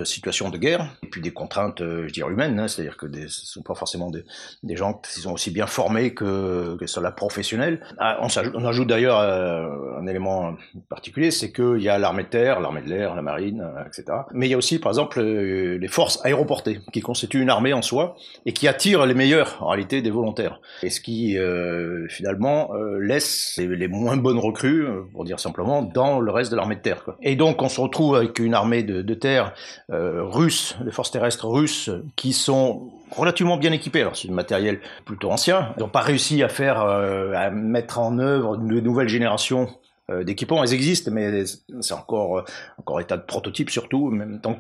situation 0.05 0.51
de 0.51 0.59
guerre. 0.59 0.87
Et 1.03 1.07
puis 1.07 1.21
des 1.23 1.33
contraintes, 1.33 1.81
je 1.81 2.13
dirais 2.13 2.31
humaines, 2.31 2.59
hein, 2.61 2.69
c'est-à-dire 2.69 2.97
que 2.97 3.07
des, 3.07 3.29
ce 3.29 3.47
sont 3.47 3.63
pas 3.63 3.75
forcément 3.75 4.11
des, 4.11 4.25
des, 4.63 4.77
gens 4.77 4.95
qui 4.95 5.21
sont 5.21 5.33
aussi 5.33 5.51
bien 5.51 5.67
formés 5.67 6.13
que, 6.15 6.77
que 6.79 6.87
sur 6.87 7.01
la 7.01 7.11
professionnelle. 7.11 7.81
Ah, 7.99 8.19
on, 8.21 8.29
on, 8.55 8.65
ajoute 8.67 8.89
d'ailleurs 8.89 9.19
un 9.21 10.07
élément 10.07 10.55
particulier, 10.89 11.31
c'est 11.31 11.53
qu'il 11.53 11.81
y 11.81 11.89
a 11.89 11.99
l'armée 11.99 12.25
de 12.25 12.29
terre, 12.29 12.61
l'armée 12.61 12.83
de 12.83 12.89
l'air, 12.89 13.15
la 13.15 13.23
marine 13.23 13.38
euh. 13.39 14.23
Mais 14.33 14.47
il 14.47 14.51
y 14.51 14.55
a 14.55 14.57
aussi, 14.57 14.79
par 14.79 14.91
exemple, 14.91 15.21
euh, 15.21 15.79
les 15.79 15.89
forces 15.89 16.25
aéroportées, 16.25 16.81
qui 16.93 17.01
constituent 17.01 17.41
une 17.41 17.51
armée 17.51 17.73
en 17.73 17.83
soi 17.83 18.17
et 18.47 18.53
qui 18.53 18.69
attirent 18.69 19.07
les 19.07 19.15
meilleurs, 19.15 19.59
en 19.61 19.69
réalité, 19.69 20.03
des 20.03 20.11
volontaires. 20.11 20.61
Et 20.83 20.91
ce 20.91 21.01
qui, 21.01 21.39
euh, 21.39 22.07
finalement, 22.09 22.71
laisse 23.01 23.59
les, 23.59 23.89
moins 23.89 24.17
bonnes 24.17 24.39
recrues, 24.39 24.87
pour 25.13 25.25
dire 25.25 25.41
simplement, 25.41 25.83
dans 25.83 26.21
le 26.21 26.31
reste 26.31 26.51
de 26.51 26.57
l'armée 26.57 26.77
de 26.77 26.81
terre. 26.81 27.05
Et 27.23 27.37
donc, 27.37 27.63
on 27.63 27.69
se 27.69 27.81
retrouve 27.81 28.17
avec 28.17 28.39
une 28.39 28.55
armée 28.55 28.83
de, 28.83 29.15
terre 29.15 29.55
russe, 29.89 30.77
des 30.85 30.91
forces 30.91 31.11
terrestres 31.11 31.49
russes, 31.49 31.91
qui 32.17 32.33
sont 32.33 32.91
relativement 33.17 33.57
bien 33.57 33.73
équipés. 33.73 34.03
Alors 34.03 34.17
c'est 34.17 34.29
du 34.29 34.35
matériel 34.35 34.81
plutôt 35.05 35.31
ancien. 35.31 35.73
Ils 35.77 35.81
n'ont 35.81 35.89
pas 35.89 36.01
réussi 36.01 36.43
à 36.43 36.49
faire, 36.49 36.81
à 36.81 37.51
mettre 37.51 37.99
en 37.99 38.19
œuvre 38.19 38.57
de 38.57 38.81
nouvelles 38.81 39.09
générations 39.09 39.69
euh, 39.69 39.88
d'équipements, 40.25 40.63
elles 40.65 40.75
existent, 40.75 41.11
mais 41.13 41.45
c'est 41.81 41.95
encore, 41.95 42.39
euh, 42.39 42.45
encore 42.79 43.01
état 43.01 43.17
de 43.17 43.23
prototype 43.23 43.71
surtout. 43.71 44.11
Même 44.11 44.41
tant 44.41 44.59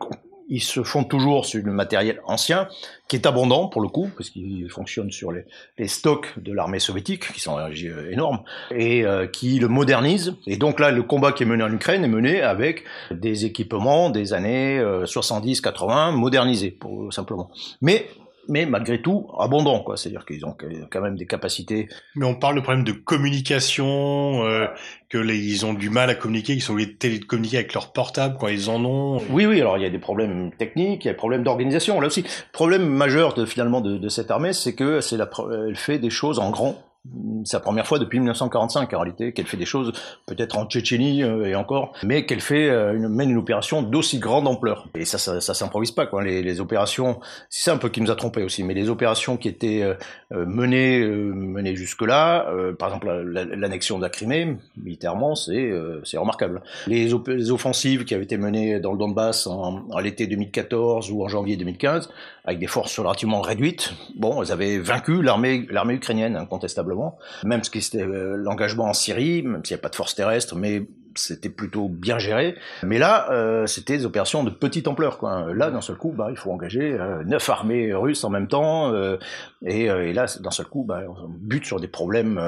ils 0.50 0.62
se 0.62 0.82
font 0.82 1.04
toujours 1.04 1.44
sur 1.44 1.62
du 1.62 1.68
matériel 1.68 2.22
ancien, 2.24 2.68
qui 3.06 3.16
est 3.16 3.26
abondant 3.26 3.68
pour 3.68 3.82
le 3.82 3.88
coup, 3.88 4.08
parce 4.16 4.30
qu'il 4.30 4.70
fonctionne 4.70 5.10
sur 5.10 5.30
les, 5.30 5.44
les, 5.76 5.88
stocks 5.88 6.26
de 6.38 6.54
l'armée 6.54 6.78
soviétique, 6.78 7.30
qui 7.34 7.40
sont 7.40 7.58
euh, 7.58 8.10
énormes, 8.10 8.40
et 8.74 9.04
qui 9.30 9.58
le 9.58 9.68
modernise. 9.68 10.36
Et 10.46 10.56
donc 10.56 10.80
là, 10.80 10.90
le 10.90 11.02
combat 11.02 11.32
qui 11.32 11.42
est 11.42 11.46
mené 11.46 11.62
en 11.62 11.70
Ukraine 11.70 12.02
est 12.02 12.08
mené 12.08 12.40
avec 12.40 12.84
des 13.10 13.44
équipements 13.44 14.08
des 14.08 14.32
années 14.32 14.80
70-80 14.80 16.12
modernisés, 16.12 16.70
pour, 16.70 17.12
simplement. 17.12 17.50
Mais 17.82 18.08
mais 18.48 18.66
malgré 18.66 19.00
tout 19.00 19.28
abondant, 19.38 19.80
quoi. 19.80 19.96
C'est-à-dire 19.96 20.24
qu'ils 20.24 20.44
ont 20.46 20.56
quand 20.90 21.00
même 21.00 21.16
des 21.16 21.26
capacités. 21.26 21.88
Mais 22.16 22.26
on 22.26 22.34
parle 22.34 22.56
de 22.56 22.60
problème 22.60 22.84
de 22.84 22.92
communication, 22.92 24.44
euh, 24.44 24.66
que 25.08 25.18
les, 25.18 25.38
ils 25.38 25.66
ont 25.66 25.74
du 25.74 25.90
mal 25.90 26.10
à 26.10 26.14
communiquer, 26.14 26.54
qu'ils 26.54 26.62
sont 26.62 26.72
obligés 26.72 26.92
de 26.92 26.96
télécommuniquer 26.96 27.58
avec 27.58 27.74
leur 27.74 27.92
portable 27.92 28.36
quand 28.40 28.48
ils 28.48 28.70
en 28.70 28.84
ont. 28.84 29.18
Oui, 29.30 29.46
oui. 29.46 29.60
Alors 29.60 29.76
il 29.78 29.82
y 29.82 29.86
a 29.86 29.90
des 29.90 29.98
problèmes 29.98 30.50
techniques, 30.56 31.04
il 31.04 31.08
y 31.08 31.10
a 31.10 31.12
des 31.12 31.18
problèmes 31.18 31.42
d'organisation. 31.42 32.00
Là 32.00 32.06
aussi, 32.08 32.22
le 32.22 32.52
problème 32.52 32.86
majeur 32.86 33.34
de, 33.34 33.44
finalement 33.44 33.80
de, 33.80 33.98
de 33.98 34.08
cette 34.08 34.30
armée, 34.30 34.52
c'est 34.52 34.74
que 34.74 35.00
c'est 35.00 35.16
la, 35.16 35.28
elle 35.68 35.76
fait 35.76 35.98
des 35.98 36.10
choses 36.10 36.38
en 36.38 36.50
grand 36.50 36.87
la 37.52 37.60
première 37.60 37.86
fois 37.86 37.98
depuis 37.98 38.18
1945 38.18 38.92
en 38.92 38.98
réalité 38.98 39.32
qu'elle 39.32 39.46
fait 39.46 39.56
des 39.56 39.64
choses 39.64 39.92
peut-être 40.26 40.58
en 40.58 40.66
Tchétchénie 40.66 41.22
euh, 41.22 41.46
et 41.46 41.54
encore, 41.54 41.92
mais 42.02 42.26
qu'elle 42.26 42.40
fait 42.40 42.68
euh, 42.68 42.94
une, 42.94 43.08
mène 43.08 43.30
une 43.30 43.38
opération 43.38 43.82
d'aussi 43.82 44.18
grande 44.18 44.46
ampleur. 44.46 44.88
Et 44.94 45.04
ça, 45.04 45.18
ça, 45.18 45.40
ça 45.40 45.54
s'improvise 45.54 45.92
pas 45.92 46.06
quoi. 46.06 46.22
Les, 46.22 46.42
les 46.42 46.60
opérations, 46.60 47.20
c'est 47.48 47.64
ça 47.64 47.72
un 47.72 47.78
peu 47.78 47.88
qui 47.88 48.00
nous 48.00 48.10
a 48.10 48.16
trompé 48.16 48.42
aussi, 48.42 48.62
mais 48.62 48.74
les 48.74 48.90
opérations 48.90 49.36
qui 49.36 49.48
étaient 49.48 49.82
euh, 49.82 49.94
menées 50.46 51.00
menées 51.06 51.76
jusque 51.76 52.02
là, 52.02 52.46
par 52.78 52.88
exemple 52.88 53.08
l'annexion 53.08 53.98
de 53.98 54.02
la 54.02 54.10
Crimée, 54.10 54.56
militairement, 54.76 55.34
c'est 55.34 55.72
c'est 56.04 56.18
remarquable. 56.18 56.62
Les, 56.86 57.08
les, 57.26 57.50
offensives 57.50 58.04
qui 58.04 58.14
avaient 58.14 58.24
été 58.24 58.36
menées 58.36 58.80
dans 58.80 58.92
le 58.92 58.98
Donbass 58.98 59.46
en, 59.46 59.86
en 59.90 59.98
l'été 59.98 60.26
2014 60.26 61.10
ou 61.10 61.24
en 61.24 61.28
janvier 61.28 61.56
2015, 61.56 62.10
avec 62.48 62.60
des 62.60 62.66
forces 62.66 62.98
relativement 62.98 63.42
réduites, 63.42 63.92
bon, 64.16 64.42
elles 64.42 64.52
avaient 64.52 64.78
vaincu 64.78 65.20
l'armée 65.20 65.66
ukrainienne 65.90 66.34
incontestablement. 66.34 67.18
Même 67.44 67.62
ce 67.62 67.68
qui 67.68 67.82
euh, 67.98 68.36
l'engagement 68.38 68.86
en 68.86 68.94
Syrie, 68.94 69.42
même 69.42 69.62
s'il 69.66 69.74
n'y 69.74 69.80
a 69.80 69.82
pas 69.82 69.90
de 69.90 69.94
force 69.94 70.14
terrestre, 70.14 70.56
mais 70.56 70.88
c'était 71.18 71.48
plutôt 71.48 71.88
bien 71.88 72.18
géré. 72.18 72.54
Mais 72.82 72.98
là, 72.98 73.30
euh, 73.30 73.66
c'était 73.66 73.98
des 73.98 74.06
opérations 74.06 74.44
de 74.44 74.50
petite 74.50 74.88
ampleur. 74.88 75.18
Quoi. 75.18 75.52
Là, 75.54 75.70
d'un 75.70 75.80
seul 75.80 75.96
coup, 75.96 76.12
bah, 76.16 76.28
il 76.30 76.36
faut 76.36 76.50
engager 76.50 76.92
euh, 76.92 77.24
neuf 77.24 77.48
armées 77.48 77.92
russes 77.92 78.24
en 78.24 78.30
même 78.30 78.48
temps. 78.48 78.92
Euh, 78.92 79.16
et, 79.64 79.84
et, 79.84 80.12
là, 80.12 80.26
d'un 80.40 80.50
seul 80.50 80.66
coup, 80.66 80.84
bah, 80.84 81.02
on 81.08 81.28
bute 81.28 81.64
sur 81.64 81.80
des 81.80 81.88
problèmes 81.88 82.40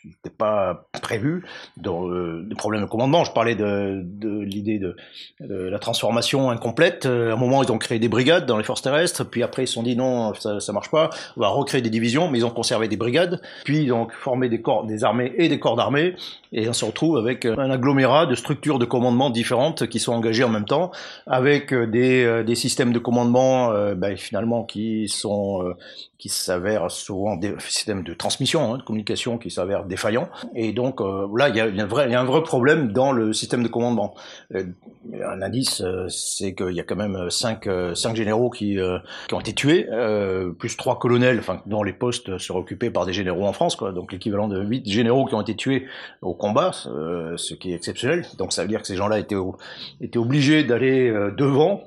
qui 0.00 0.08
n'étaient 0.08 0.36
pas 0.36 0.88
prévus, 1.02 1.44
dans, 1.76 2.08
des 2.08 2.54
problèmes 2.54 2.82
de 2.82 2.86
commandement. 2.86 3.24
Je 3.24 3.32
parlais 3.32 3.54
de, 3.54 4.02
de 4.04 4.40
l'idée 4.40 4.78
de, 4.78 4.96
de, 5.40 5.54
la 5.54 5.78
transformation 5.78 6.50
incomplète. 6.50 7.06
À 7.06 7.32
un 7.32 7.36
moment, 7.36 7.62
ils 7.62 7.70
ont 7.70 7.78
créé 7.78 7.98
des 7.98 8.08
brigades 8.08 8.46
dans 8.46 8.58
les 8.58 8.64
forces 8.64 8.82
terrestres. 8.82 9.24
Puis 9.24 9.42
après, 9.42 9.64
ils 9.64 9.68
se 9.68 9.74
sont 9.74 9.82
dit 9.82 9.96
non, 9.96 10.34
ça, 10.34 10.60
ça 10.60 10.72
marche 10.72 10.90
pas. 10.90 11.10
On 11.36 11.40
va 11.40 11.48
recréer 11.48 11.82
des 11.82 11.90
divisions, 11.90 12.28
mais 12.28 12.38
ils 12.38 12.46
ont 12.46 12.50
conservé 12.50 12.88
des 12.88 12.96
brigades. 12.96 13.40
Puis 13.64 13.84
ils 13.84 13.92
ont 13.92 14.08
formé 14.10 14.48
des 14.48 14.60
corps, 14.60 14.84
des 14.84 15.04
armées 15.04 15.32
et 15.36 15.48
des 15.48 15.60
corps 15.60 15.76
d'armée. 15.76 16.16
Et 16.52 16.68
on 16.68 16.72
se 16.72 16.84
retrouve 16.84 17.16
avec 17.16 17.46
un 17.46 17.70
agglomérat 17.70 18.26
de 18.26 18.34
structures 18.34 18.78
de 18.78 18.84
commandement 18.84 19.30
différentes 19.30 19.86
qui 19.88 19.98
sont 19.98 20.12
engagées 20.12 20.44
en 20.44 20.50
même 20.50 20.66
temps, 20.66 20.90
avec 21.26 21.72
euh, 21.72 21.86
des, 21.86 22.24
euh, 22.24 22.44
des 22.44 22.54
systèmes 22.54 22.92
de 22.92 22.98
commandement 22.98 23.70
euh, 23.72 23.94
ben, 23.94 24.16
finalement 24.16 24.64
qui 24.64 25.08
sont 25.08 25.74
qui 26.18 26.28
s'avèrent 26.28 26.88
souvent 26.88 27.34
des 27.34 27.54
systèmes 27.58 28.04
de 28.04 28.14
transmission, 28.14 28.74
hein, 28.74 28.78
de 28.78 28.82
communication 28.82 29.38
qui 29.38 29.50
s'avèrent 29.50 29.84
défaillants. 29.84 30.28
Et 30.54 30.72
donc 30.72 31.00
là, 31.00 31.48
il 31.48 31.56
y, 31.56 31.60
a, 31.60 31.66
y 31.66 31.80
a 31.80 31.82
un 31.82 31.86
vrai, 31.86 32.08
y 32.10 32.14
a 32.14 32.20
un 32.20 32.24
vrai 32.24 32.44
problème 32.44 32.92
dans 32.92 33.10
le 33.10 33.32
système 33.32 33.64
de 33.64 33.68
commandement. 33.68 34.14
un 34.54 35.42
indice, 35.42 35.82
c'est 36.08 36.54
qu'il 36.54 36.74
y 36.74 36.80
a 36.80 36.84
quand 36.84 36.94
même 36.94 37.28
cinq, 37.28 37.68
cinq 37.94 38.14
généraux 38.14 38.50
qui, 38.50 38.78
qui 39.26 39.34
ont 39.34 39.40
été 39.40 39.52
tués, 39.52 39.88
plus 40.60 40.76
trois 40.76 41.00
colonels, 41.00 41.40
enfin 41.40 41.60
dont 41.66 41.82
les 41.82 41.92
postes 41.92 42.38
seraient 42.38 42.60
occupés 42.60 42.90
par 42.90 43.04
des 43.04 43.12
généraux 43.12 43.44
en 43.44 43.52
France, 43.52 43.74
quoi. 43.74 43.90
Donc 43.90 44.12
l'équivalent 44.12 44.46
de 44.46 44.62
huit 44.62 44.88
généraux 44.88 45.24
qui 45.24 45.34
ont 45.34 45.42
été 45.42 45.56
tués 45.56 45.86
au 46.20 46.34
combat, 46.42 46.72
ce 46.72 47.54
qui 47.54 47.70
est 47.70 47.76
exceptionnel. 47.76 48.26
Donc 48.36 48.52
ça 48.52 48.62
veut 48.62 48.68
dire 48.68 48.80
que 48.80 48.88
ces 48.88 48.96
gens-là 48.96 49.20
étaient, 49.20 49.36
étaient 50.00 50.18
obligés 50.18 50.64
d'aller 50.64 51.08
euh, 51.08 51.30
devant. 51.30 51.84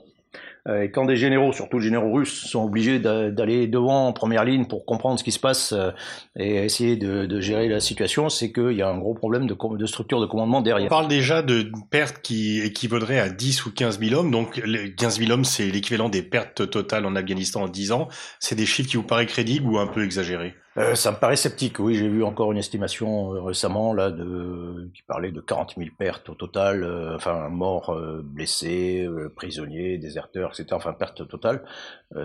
Euh, 0.67 0.83
et 0.83 0.91
quand 0.91 1.05
des 1.05 1.17
généraux, 1.17 1.53
surtout 1.53 1.77
les 1.77 1.85
généraux 1.85 2.12
russes, 2.12 2.47
sont 2.47 2.63
obligés 2.63 2.97
d'aller 3.00 3.67
devant 3.67 4.07
en 4.07 4.13
première 4.13 4.43
ligne 4.43 4.65
pour 4.65 4.85
comprendre 4.85 5.19
ce 5.19 5.24
qui 5.24 5.31
se 5.31 5.39
passe 5.39 5.74
euh, 5.74 5.91
et 6.39 6.55
essayer 6.55 6.95
de, 6.95 7.39
gérer 7.39 7.67
la 7.67 7.79
situation, 7.79 8.29
c'est 8.29 8.51
qu'il 8.51 8.71
y 8.71 8.81
a 8.81 8.89
un 8.89 8.97
gros 8.97 9.13
problème 9.13 9.45
de, 9.45 9.55
de, 9.77 9.85
structure 9.85 10.19
de 10.21 10.25
commandement 10.25 10.62
derrière. 10.62 10.88
On 10.88 10.89
parle 10.89 11.07
déjà 11.07 11.43
de 11.43 11.69
pertes 11.91 12.21
qui 12.24 12.62
équivaudrait 12.62 13.19
à 13.19 13.29
10 13.29 13.65
ou 13.67 13.74
15 13.74 14.00
000 14.00 14.19
hommes. 14.19 14.31
Donc 14.31 14.62
15 14.97 15.19
000 15.19 15.31
hommes, 15.31 15.45
c'est 15.45 15.67
l'équivalent 15.67 16.09
des 16.09 16.24
pertes 16.24 16.69
totales 16.69 17.05
en 17.05 17.15
Afghanistan 17.15 17.63
en 17.63 17.67
10 17.67 17.91
ans. 17.91 18.07
C'est 18.39 18.55
des 18.55 18.65
chiffres 18.65 18.89
qui 18.89 18.97
vous 18.97 19.03
paraissent 19.03 19.27
crédibles 19.27 19.67
ou 19.67 19.77
un 19.77 19.88
peu 19.88 20.03
exagérés? 20.03 20.55
Euh, 20.77 20.94
ça 20.94 21.12
me 21.12 21.15
paraît 21.15 21.38
sceptique, 21.38 21.79
oui. 21.79 21.96
J'ai 21.96 22.10
vu 22.10 22.24
encore 22.24 22.51
une 22.51 22.58
estimation 22.58 23.34
euh, 23.34 23.41
récemment 23.41 23.94
là 23.94 24.12
de 24.12 24.91
qui 24.94 25.03
parlait 25.03 25.32
de 25.32 25.39
40 25.39 25.75
000 25.77 25.89
pertes 25.98 26.27
au 26.29 26.36
total, 26.36 26.84
euh, 26.84 27.15
enfin 27.15 27.48
morts, 27.48 27.91
euh, 27.94 28.22
blessés, 28.22 29.08
prisonniers, 29.38 29.98
déserteurs, 29.98 30.51
etc. 30.51 30.67
Enfin 30.74 30.91
pertes 30.91 31.27
totales. 31.27 31.63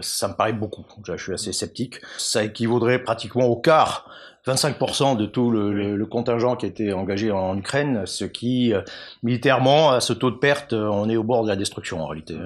ça 0.00 0.28
me 0.28 0.34
paraît 0.34 0.52
beaucoup. 0.52 0.84
Je 1.04 1.16
suis 1.16 1.32
assez 1.32 1.52
sceptique. 1.52 2.00
Ça 2.18 2.42
équivaudrait 2.42 3.00
pratiquement 3.02 3.46
au 3.46 3.56
quart 3.56 4.10
25% 4.46 5.16
de 5.16 5.26
tout 5.26 5.50
le, 5.50 5.96
le, 5.96 6.06
contingent 6.06 6.56
qui 6.56 6.66
a 6.66 6.68
été 6.68 6.92
engagé 6.92 7.30
en 7.30 7.56
Ukraine, 7.56 8.02
ce 8.06 8.24
qui, 8.24 8.72
militairement, 9.22 9.90
à 9.90 10.00
ce 10.00 10.12
taux 10.12 10.30
de 10.30 10.36
perte, 10.36 10.72
on 10.72 11.08
est 11.08 11.16
au 11.16 11.22
bord 11.22 11.44
de 11.44 11.48
la 11.48 11.56
destruction 11.56 12.02
en 12.02 12.06
réalité. 12.06 12.36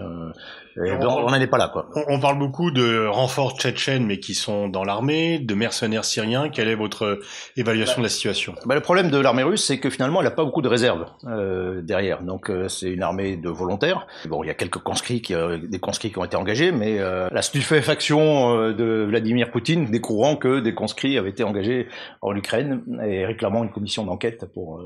on 0.77 1.31
n'en 1.31 1.35
est 1.35 1.47
pas 1.47 1.59
là, 1.59 1.71
quoi. 1.73 1.89
On, 2.09 2.21
parle 2.21 2.39
beaucoup 2.39 2.71
de 2.71 3.07
renforts 3.07 3.57
tchétchènes, 3.59 4.05
mais 4.07 4.19
qui 4.19 4.35
sont 4.35 4.69
dans 4.69 4.85
l'armée, 4.85 5.39
de 5.39 5.55
mercenaires 5.55 6.05
syriens. 6.05 6.49
Quelle 6.49 6.69
est 6.69 6.75
votre 6.75 7.21
évaluation 7.57 7.99
de 7.99 8.07
la 8.07 8.11
situation? 8.11 8.55
Bah, 8.67 8.75
Le 8.75 8.81
problème 8.81 9.11
de 9.11 9.19
l'armée 9.19 9.45
russe, 9.45 9.65
c'est 9.65 9.79
que 9.79 9.89
finalement, 9.89 10.21
elle 10.21 10.27
n'a 10.27 10.33
pas 10.33 10.45
beaucoup 10.45 10.63
de 10.63 10.69
réserves 10.69 11.07
euh, 11.27 11.81
derrière. 11.83 12.23
Donc, 12.23 12.51
euh, 12.51 12.69
c'est 12.69 12.91
une 12.91 13.03
armée 13.03 13.37
de 13.37 13.49
volontaires. 13.49 14.07
Bon, 14.27 14.43
il 14.43 14.49
y 14.49 14.51
a 14.51 14.55
quelques 14.55 14.79
conscrits, 14.79 15.23
qui, 15.23 15.35
euh, 15.35 15.59
des 15.59 15.79
conscrits 15.79 16.11
qui 16.11 16.19
ont 16.19 16.25
été 16.25 16.37
engagés, 16.37 16.73
mais 16.73 16.99
euh, 16.99 17.29
la 17.31 17.43
stupéfaction 17.43 18.73
de 18.73 19.07
Vladimir 19.09 19.51
Poutine 19.51 19.87
découvrant 19.87 20.37
que 20.37 20.61
des 20.61 20.75
conscrits 20.75 21.19
avaient 21.19 21.31
été 21.31 21.45
engagés 21.45 21.84
en 22.23 22.35
Ukraine 22.35 22.83
et 23.05 23.25
réclamant 23.27 23.65
une 23.65 23.71
commission 23.71 24.05
d'enquête 24.05 24.47
pour 24.53 24.83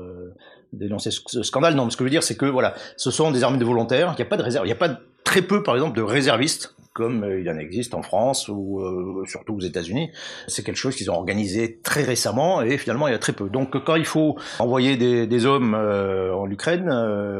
dénoncer 0.73 1.09
ce 1.11 1.43
scandale. 1.43 1.75
Non, 1.75 1.89
ce 1.89 1.97
que 1.97 2.03
je 2.03 2.05
veux 2.05 2.11
dire, 2.11 2.23
c'est 2.23 2.37
que 2.37 2.45
voilà, 2.45 2.73
ce 2.97 3.11
sont 3.11 3.31
des 3.31 3.43
armées 3.43 3.57
de 3.57 3.65
volontaires. 3.65 4.13
Il 4.17 4.21
n'y 4.21 4.27
a 4.27 4.29
pas 4.29 4.37
de 4.37 4.43
réserve. 4.43 4.65
Il 4.65 4.69
n'y 4.69 4.73
a 4.73 4.75
pas 4.75 4.99
très 5.23 5.41
peu, 5.41 5.63
par 5.63 5.75
exemple, 5.75 5.95
de 5.95 6.01
réservistes 6.01 6.75
comme 6.99 7.23
euh, 7.23 7.39
il 7.39 7.49
en 7.49 7.57
existe 7.57 7.93
en 7.93 8.01
France 8.01 8.49
ou 8.49 8.81
euh, 8.81 9.23
surtout 9.25 9.55
aux 9.55 9.61
États-Unis. 9.61 10.11
C'est 10.47 10.63
quelque 10.63 10.75
chose 10.75 10.95
qu'ils 10.95 11.09
ont 11.09 11.15
organisé 11.15 11.79
très 11.81 12.03
récemment 12.03 12.61
et 12.61 12.77
finalement 12.77 13.07
il 13.07 13.11
y 13.11 13.15
a 13.15 13.19
très 13.19 13.33
peu. 13.33 13.49
Donc 13.49 13.81
quand 13.85 13.95
il 13.95 14.05
faut 14.05 14.37
envoyer 14.59 14.97
des, 14.97 15.45
hommes 15.45 15.75
euh, 15.75 16.33
en 16.33 16.49
Ukraine, 16.51 16.89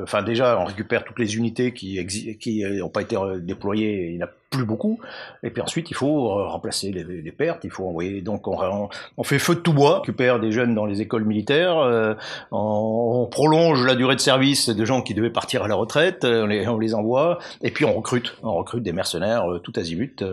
enfin 0.03 0.23
déjà 0.23 0.57
on 0.59 0.63
récupère 0.63 1.03
toutes 1.03 1.19
les 1.19 1.35
unités 1.35 1.73
qui 1.73 2.05
qui 2.37 2.63
n'ont 2.63 2.89
pas 2.89 3.01
été 3.01 3.17
déployées. 3.41 4.11
Il 4.11 4.23
plus 4.49 4.65
beaucoup. 4.65 4.99
Et 5.43 5.51
puis 5.51 5.61
ensuite, 5.61 5.91
il 5.91 5.93
faut 5.93 6.31
euh, 6.31 6.47
remplacer 6.47 6.91
les, 6.91 7.03
les 7.03 7.31
pertes. 7.31 7.63
Il 7.63 7.69
faut 7.69 7.87
envoyer. 7.87 8.21
Donc, 8.21 8.47
on, 8.47 8.89
on, 9.17 9.23
fait 9.23 9.39
feu 9.39 9.55
de 9.55 9.59
tout 9.59 9.73
bois, 9.73 9.99
récupère 9.99 10.39
des 10.39 10.51
jeunes 10.51 10.73
dans 10.73 10.85
les 10.85 11.01
écoles 11.01 11.23
militaires. 11.23 11.77
Euh, 11.77 12.15
on, 12.51 13.27
prolonge 13.29 13.85
la 13.85 13.95
durée 13.95 14.15
de 14.15 14.21
service 14.21 14.69
de 14.69 14.85
gens 14.85 15.01
qui 15.01 15.13
devaient 15.13 15.29
partir 15.29 15.63
à 15.63 15.67
la 15.67 15.75
retraite. 15.75 16.23
Euh, 16.23 16.43
on 16.43 16.47
les, 16.47 16.67
on 16.67 16.79
les 16.79 16.95
envoie. 16.95 17.39
Et 17.61 17.71
puis, 17.71 17.85
on 17.85 17.93
recrute. 17.93 18.35
On 18.41 18.53
recrute 18.53 18.83
des 18.83 18.93
mercenaires 18.93 19.45
tout 19.63 19.73
azimut. 19.75 20.23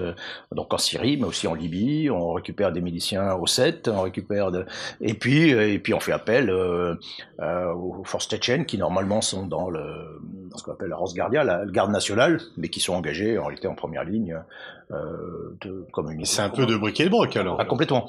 donc, 0.53 0.73
en 0.73 0.79
Syrie, 0.79 1.17
mais 1.19 1.27
aussi 1.27 1.47
en 1.47 1.55
Libye. 1.55 2.09
On 2.11 2.33
récupère 2.33 2.73
des 2.73 2.81
miliciens 2.81 3.35
au 3.35 3.47
7. 3.47 3.89
On 3.89 4.03
récupère 4.03 4.51
de... 4.51 4.65
Et 5.01 5.15
puis, 5.15 5.51
et 5.51 5.79
puis, 5.79 5.93
on 5.93 6.01
fait 6.01 6.13
appel 6.13 6.51
aux 6.51 8.05
forces 8.05 8.29
tchétchènes 8.29 8.65
qui 8.65 8.79
normalement 8.79 9.21
sont 9.21 9.47
dans 9.47 9.69
le 9.69 10.21
dans 10.51 10.59
ce 10.59 10.63
qu'on 10.63 10.73
appelle 10.73 10.89
la 10.89 10.97
Rosgardia, 10.97 11.45
la 11.45 11.65
garde 11.67 11.91
nationale, 11.91 12.41
mais 12.57 12.69
qui 12.69 12.81
sont 12.81 12.95
engagés 12.95 13.39
en 13.39 13.43
réalité 13.43 13.69
en 13.69 13.75
première 13.75 14.05
ligne 14.07 14.39
euh, 14.91 15.57
de 15.61 15.87
C'est 16.25 16.43
un 16.43 16.49
peu 16.49 16.67
de 16.67 16.77
briquet 16.77 17.05
de 17.05 17.11
broc 17.11 17.37
alors. 17.37 17.57
Ah, 17.59 17.65
complètement. 17.65 18.09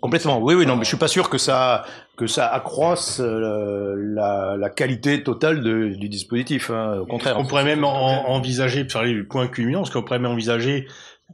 Complètement. 0.00 0.40
Oui, 0.40 0.54
oui, 0.54 0.66
non, 0.66 0.76
mais 0.76 0.84
je 0.84 0.88
suis 0.88 0.96
pas 0.96 1.08
sûr 1.08 1.28
que 1.28 1.38
ça 1.38 1.84
que 2.16 2.26
ça 2.26 2.46
accroisse 2.46 3.20
euh, 3.20 3.94
la, 3.96 4.56
la, 4.56 4.70
qualité 4.70 5.22
totale 5.22 5.62
de, 5.62 5.88
du 5.88 6.08
dispositif. 6.08 6.70
Hein, 6.70 6.98
au 7.00 7.06
contraire. 7.06 7.36
On 7.38 7.44
pourrait 7.44 7.64
même 7.64 7.84
envisager, 7.84 8.84
pour 8.84 8.92
parler 8.92 9.12
du 9.12 9.24
point 9.24 9.48
culminant, 9.48 9.80
parce 9.80 9.90
qu'on 9.90 10.02
pourrait 10.02 10.20
même 10.20 10.32
envisager 10.32 10.86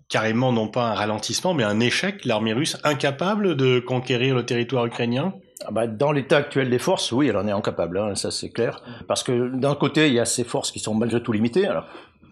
carrément 0.08 0.52
non 0.52 0.68
pas 0.68 0.90
un 0.90 0.94
ralentissement, 0.94 1.54
mais 1.54 1.64
un 1.64 1.80
échec, 1.80 2.24
l'armée 2.24 2.52
russe 2.52 2.78
incapable 2.84 3.56
de 3.56 3.80
conquérir 3.80 4.34
le 4.34 4.44
territoire 4.44 4.86
ukrainien? 4.86 5.34
Ah 5.66 5.72
bah, 5.72 5.86
dans 5.86 6.10
l'état 6.12 6.38
actuel 6.38 6.70
des 6.70 6.78
forces, 6.78 7.12
oui, 7.12 7.28
elle 7.28 7.36
en 7.36 7.46
est 7.46 7.52
incapable, 7.52 7.98
hein, 7.98 8.14
ça 8.14 8.30
c'est 8.30 8.48
clair. 8.48 8.82
Parce 9.06 9.22
que 9.22 9.54
d'un 9.54 9.74
côté, 9.74 10.08
il 10.08 10.14
y 10.14 10.18
a 10.18 10.24
ces 10.24 10.44
forces 10.44 10.70
qui 10.70 10.78
sont 10.78 10.94
malgré 10.94 11.22
tout 11.22 11.32
limitées. 11.32 11.66
Alors, 11.66 11.86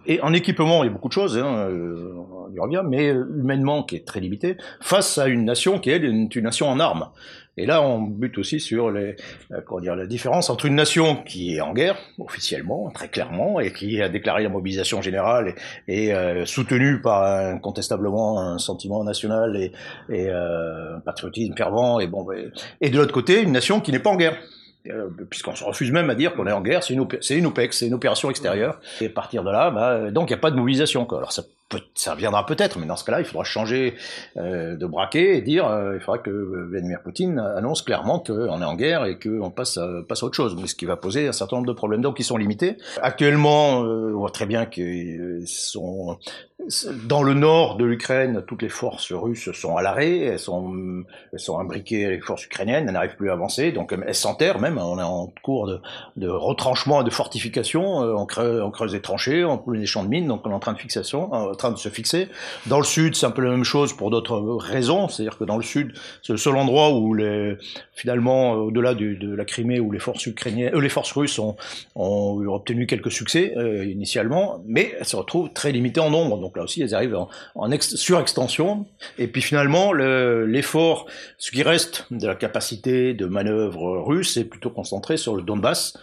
et 0.09 0.21
en 0.23 0.33
équipement, 0.33 0.83
il 0.83 0.89
y 0.89 0.91
a 0.91 0.93
beaucoup 0.93 1.09
de 1.09 1.13
choses, 1.13 1.39
hein, 1.39 1.69
euh, 1.71 2.13
on 2.49 2.53
y 2.53 2.59
revient, 2.59 2.83
mais 2.85 3.09
humainement 3.09 3.85
qui 3.85 3.95
est 3.97 4.07
très 4.07 4.21
limité, 4.21 4.57
face 4.81 5.19
à 5.19 5.29
une 5.29 5.45
nation 5.45 5.79
qui 5.79 5.91
est 5.91 5.99
une, 5.99 6.29
une 6.35 6.45
nation 6.45 6.69
en 6.69 6.81
armes. 6.81 7.09
Et 7.59 7.67
là, 7.67 7.83
on 7.83 8.01
bute 8.01 8.39
aussi 8.39 8.61
sur 8.61 8.93
les, 8.93 9.17
euh, 9.51 9.61
comment 9.67 9.81
dire, 9.81 9.97
la 9.97 10.07
différence 10.07 10.49
entre 10.49 10.67
une 10.67 10.77
nation 10.77 11.17
qui 11.17 11.57
est 11.57 11.61
en 11.61 11.75
guerre, 11.75 11.99
officiellement, 12.19 12.89
très 12.91 13.09
clairement, 13.09 13.59
et 13.59 13.73
qui 13.73 14.01
a 14.01 14.09
déclaré 14.09 14.45
la 14.45 14.49
mobilisation 14.49 15.03
générale 15.03 15.57
et, 15.89 16.15
euh, 16.15 16.47
soutenue 16.47 17.01
par 17.03 17.25
incontestablement 17.25 18.41
un 18.41 18.59
sentiment 18.59 19.03
national 19.03 19.57
et, 19.57 19.73
et 20.09 20.29
euh, 20.29 20.99
un 20.99 21.01
patriotisme 21.01 21.55
fervent, 21.57 21.99
et 21.99 22.07
bon, 22.07 22.29
et 22.81 22.91
de 22.91 22.97
l'autre 22.97 23.13
côté, 23.13 23.43
une 23.43 23.53
nation 23.53 23.81
qui 23.81 23.91
n'est 23.91 23.99
pas 23.99 24.11
en 24.11 24.17
guerre. 24.17 24.37
Euh, 24.87 25.09
puisqu'on 25.29 25.55
se 25.55 25.65
refuse 25.65 25.91
même 25.91 26.09
à 26.09 26.15
dire 26.15 26.35
qu'on 26.35 26.47
est 26.47 26.53
en 26.53 26.61
guerre, 26.61 26.83
c'est 26.83 26.95
une, 26.95 27.07
une 27.31 27.47
OPEX, 27.47 27.77
c'est 27.77 27.87
une 27.87 27.95
opération 27.95 28.31
extérieure. 28.31 28.81
Et 29.01 29.07
à 29.07 29.11
partir 29.11 29.45
de 29.45 29.51
là, 29.51 29.71
bah, 29.71 30.11
donc 30.11 30.31
il 30.31 30.33
n'y 30.33 30.39
a 30.39 30.41
pas 30.41 30.51
de 30.51 30.57
mobilisation. 30.57 31.05
Quoi. 31.05 31.19
Alors 31.19 31.33
ça 31.33 31.43
ça 31.95 32.15
viendra 32.15 32.47
peut-être, 32.47 32.79
mais 32.79 32.87
dans 32.87 32.97
ce 32.97 33.05
cas-là, 33.05 33.21
il 33.21 33.27
faudra 33.27 33.45
changer 33.45 33.95
euh, 34.37 34.77
de 34.77 34.87
braquet 34.87 35.37
et 35.37 35.43
dire, 35.43 35.67
euh, 35.67 35.97
il 35.97 36.01
faudra 36.01 36.19
que 36.19 36.31
Vladimir 36.31 37.03
Poutine 37.03 37.39
annonce 37.39 37.83
clairement 37.83 38.21
qu'on 38.21 38.63
est 38.63 38.65
en 38.65 38.75
guerre 38.75 39.05
et 39.05 39.19
qu'on 39.19 39.51
passe 39.51 39.77
à, 39.77 39.87
passe 40.09 40.23
à 40.23 40.27
autre 40.27 40.37
chose, 40.37 40.57
mais 40.59 40.67
ce 40.67 40.75
qui 40.75 40.87
va 40.87 40.97
poser 40.97 41.29
un 41.29 41.33
certain 41.33 41.57
nombre 41.57 41.69
de 41.69 41.75
problèmes, 41.75 42.01
donc 42.01 42.17
qui 42.17 42.25
sont 42.25 42.37
limités. 42.37 42.79
Actuellement, 43.03 43.85
euh, 43.85 44.13
on 44.15 44.19
voit 44.19 44.31
très 44.31 44.47
bien 44.47 44.65
qu'ils 44.65 45.45
sont 45.47 46.19
dans 47.05 47.23
le 47.23 47.35
nord 47.35 47.77
de 47.77 47.85
l'Ukraine, 47.85 48.43
toutes 48.47 48.63
les 48.63 48.69
forces 48.69 49.13
russes 49.13 49.51
sont 49.53 49.77
à 49.77 49.83
l'arrêt, 49.83 50.19
elles 50.19 50.39
sont, 50.39 51.05
elles 51.33 51.39
sont 51.39 51.59
imbriquées 51.59 52.05
avec 52.05 52.21
les 52.21 52.27
forces 52.27 52.45
ukrainiennes, 52.45 52.85
elles 52.87 52.93
n'arrivent 52.93 53.17
plus 53.17 53.31
à 53.31 53.35
avancer, 53.35 53.73
donc 53.73 53.95
elles 54.07 54.15
s'enterrent 54.15 54.59
même, 54.59 54.79
on 54.79 54.99
est 54.99 55.03
en 55.03 55.33
cours 55.43 55.69
de, 56.17 56.29
retranchement 56.29 57.01
et 57.01 57.05
de 57.05 57.11
fortification, 57.11 57.99
on 57.99 58.27
creuse, 58.27 58.63
on 58.63 58.71
creuse 58.71 58.93
des 58.93 59.01
tranchées, 59.01 59.45
on 59.45 59.59
pousse 59.59 59.79
des 59.79 59.87
champs 59.87 60.05
de 60.05 60.09
mines, 60.09 60.27
donc 60.27 60.47
on 60.47 60.51
est 60.51 60.55
en 60.55 60.61
train 60.61 60.73
de 60.73 60.79
fixation, 60.79 61.31
train 61.55 61.71
de 61.71 61.79
se 61.79 61.89
fixer. 61.89 62.29
Dans 62.67 62.79
le 62.79 62.85
sud, 62.85 63.15
c'est 63.15 63.27
un 63.27 63.31
peu 63.31 63.43
la 63.43 63.51
même 63.51 63.65
chose 63.65 63.93
pour 63.93 64.11
d'autres 64.11 64.39
raisons, 64.39 65.09
c'est-à-dire 65.09 65.39
que 65.39 65.45
dans 65.45 65.57
le 65.57 65.63
sud, 65.63 65.93
c'est 66.23 66.33
le 66.33 66.39
seul 66.39 66.57
endroit 66.57 66.93
où 66.93 67.15
les, 67.15 67.57
finalement, 67.95 68.53
au-delà 68.53 68.95
de 68.95 69.35
la 69.35 69.45
Crimée, 69.45 69.81
où 69.81 69.91
les 69.91 69.99
forces 69.99 70.27
ukrainiennes, 70.27 70.75
euh, 70.75 70.81
les 70.81 70.89
forces 70.89 71.13
russes 71.13 71.39
ont, 71.39 71.57
ont 71.95 72.45
obtenu 72.49 72.87
quelques 72.87 73.11
succès 73.11 73.55
euh, 73.57 73.85
initialement, 73.85 74.63
mais 74.67 74.95
elles 74.99 75.07
se 75.07 75.17
retrouvent 75.17 75.53
très 75.53 75.73
limitées 75.73 76.01
en 76.01 76.11
nombre. 76.11 76.39
Là 76.59 76.65
aussi, 76.65 76.83
elles 76.83 76.95
arrivent 76.95 77.17
en, 77.17 77.29
en 77.55 77.71
surextension. 77.81 78.87
Et 79.17 79.27
puis 79.29 79.41
finalement, 79.41 79.93
l'effort, 79.93 81.07
ce 81.39 81.51
qui 81.51 81.63
reste 81.63 82.07
de 82.11 82.27
la 82.27 82.35
capacité 82.35 83.15
de 83.15 83.27
manœuvre 83.27 83.99
russe, 83.99 84.37
est 84.37 84.45
plutôt 84.45 84.71
concentré 84.71 85.17
sur 85.17 85.35
le 85.35 85.43
Donbass. 85.43 85.95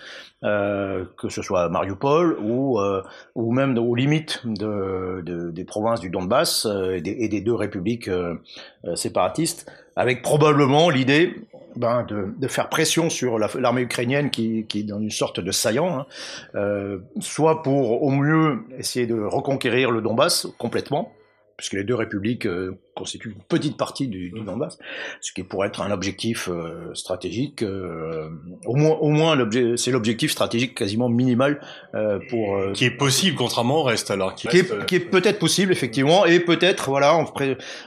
Euh, 0.43 1.05
que 1.17 1.29
ce 1.29 1.41
soit 1.41 1.63
à 1.63 1.69
Mariupol 1.69 2.37
ou, 2.39 2.79
euh, 2.79 3.01
même 3.35 3.75
aux 3.79 3.95
limites 3.95 4.41
de, 4.45 5.23
de, 5.25 5.49
des 5.49 5.63
provinces 5.63 6.01
du 6.01 6.09
Donbass 6.09 6.67
euh, 6.67 6.99
et, 7.03 7.29
des, 7.29 7.41
deux 7.41 7.55
républiques 7.55 8.09
séparatistes, 8.93 9.71
avec 9.95 10.21
probablement 10.21 10.89
l'idée 10.89 11.33
ben, 11.75 12.03
de, 12.03 12.47
faire 12.47 12.69
pression 12.69 13.09
sur 13.09 13.39
l'armée 13.39 13.81
ukrainienne 13.81 14.29
qui, 14.29 14.65
qui 14.67 14.79
est 14.79 14.83
dans 14.83 14.99
une 14.99 15.11
sorte 15.11 15.39
de 15.39 15.51
saillant, 15.51 15.99
hein, 15.99 16.05
euh, 16.55 16.99
soit 17.19 17.63
pour 17.63 18.03
au 18.03 18.11
mieux 18.11 18.59
essayer 18.77 19.07
de 19.07 19.19
reconquérir 19.19 19.91
le 19.91 20.01
Donbass 20.01 20.47
complètement, 20.57 21.13
puisque 21.57 21.73
les 21.73 21.83
deux 21.83 21.95
républiques 21.95 22.45
euh, 22.45 22.77
constituent 22.95 23.31
une 23.31 23.43
petite 23.47 23.77
partie 23.77 24.07
du, 24.07 24.29
du, 24.29 24.41
mmh. 24.41 24.45
Donbass, 24.45 24.79
ce 25.21 25.31
qui 25.33 25.43
pourrait 25.43 25.67
être 25.67 25.81
un 25.81 25.91
objectif 25.91 26.49
euh, 26.49 26.93
stratégique, 26.93 27.61
euh, 27.61 28.29
au 28.65 28.75
moins, 28.75 28.97
au 29.01 29.09
moins 29.09 29.37
c'est 29.75 29.91
l'objectif 29.91 30.31
stratégique 30.31 30.75
quasiment 30.75 31.09
minimal 31.09 31.61
euh, 31.93 32.19
pour 32.29 32.71
qui 32.73 32.85
est 32.85 32.91
possible 32.91 33.37
contrairement 33.37 33.79
au 33.79 33.83
reste 33.83 34.11
alors 34.11 34.33
qui, 34.33 34.47
est, 34.47 34.85
qui 34.85 34.95
est 34.95 34.99
peut-être 34.99 35.39
possible 35.39 35.71
effectivement 35.71 36.25
et 36.25 36.39
peut-être 36.39 36.89
voilà 36.89 37.15
en, 37.15 37.25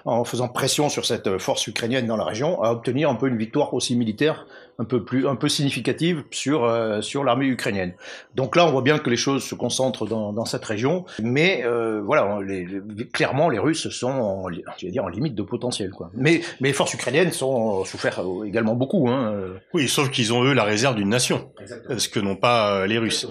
en 0.04 0.24
faisant 0.24 0.48
pression 0.48 0.88
sur 0.88 1.04
cette 1.04 1.38
force 1.38 1.66
ukrainienne 1.66 2.06
dans 2.06 2.16
la 2.16 2.24
région 2.24 2.62
à 2.62 2.70
obtenir 2.70 3.10
un 3.10 3.14
peu 3.14 3.28
une 3.28 3.38
victoire 3.38 3.72
aussi 3.74 3.96
militaire 3.96 4.46
un 4.78 4.84
peu 4.84 5.04
plus 5.04 5.26
un 5.26 5.34
peu 5.34 5.48
significative 5.48 6.24
sur 6.30 6.64
euh, 6.64 7.00
sur 7.00 7.24
l'armée 7.24 7.46
ukrainienne. 7.46 7.94
Donc 8.34 8.54
là, 8.54 8.66
on 8.66 8.70
voit 8.70 8.82
bien 8.82 8.98
que 8.98 9.10
les 9.10 9.16
choses 9.16 9.42
se 9.42 9.54
concentrent 9.54 10.06
dans, 10.06 10.32
dans 10.32 10.44
cette 10.44 10.64
région, 10.64 11.04
mais 11.20 11.62
euh, 11.64 12.00
voilà, 12.00 12.38
les, 12.46 12.66
clairement 13.12 13.48
les 13.48 13.58
Russes 13.58 13.88
sont, 13.88 14.08
en, 14.08 14.97
dire, 14.98 15.04
en 15.04 15.08
limite 15.08 15.34
de 15.34 15.42
potentiel, 15.42 15.90
quoi. 15.90 16.10
Mais 16.14 16.40
mais 16.60 16.68
les 16.68 16.74
forces 16.74 16.94
ukrainiennes 16.94 17.32
sont 17.32 17.84
souffert 17.84 18.20
également 18.44 18.74
beaucoup. 18.74 19.08
Hein. 19.08 19.34
Oui, 19.74 19.88
sauf 19.88 20.10
qu'ils 20.10 20.32
ont 20.32 20.42
eux 20.44 20.52
la 20.52 20.64
réserve 20.64 20.96
d'une 20.96 21.08
nation, 21.08 21.50
Exactement. 21.60 21.98
ce 21.98 22.08
que 22.08 22.20
n'ont 22.20 22.36
pas 22.36 22.72
euh, 22.72 22.86
les 22.86 22.98
Russes. 22.98 23.26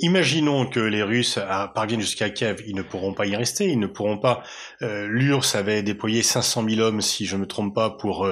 Imaginons 0.00 0.66
que 0.66 0.80
les 0.80 1.02
Russes 1.02 1.38
parviennent 1.74 2.00
jusqu'à 2.00 2.30
Kiev, 2.30 2.62
ils 2.66 2.74
ne 2.74 2.82
pourront 2.82 3.14
pas 3.14 3.26
y 3.26 3.36
rester, 3.36 3.68
ils 3.68 3.78
ne 3.78 3.86
pourront 3.86 4.18
pas. 4.18 4.42
Euh, 4.82 5.06
L'URSS 5.08 5.54
avait 5.54 5.82
déployé 5.82 6.22
500 6.22 6.64
000 6.68 6.80
hommes, 6.80 7.00
si 7.00 7.26
je 7.26 7.36
ne 7.36 7.42
me 7.42 7.46
trompe 7.46 7.74
pas, 7.74 7.90
pour 7.90 8.26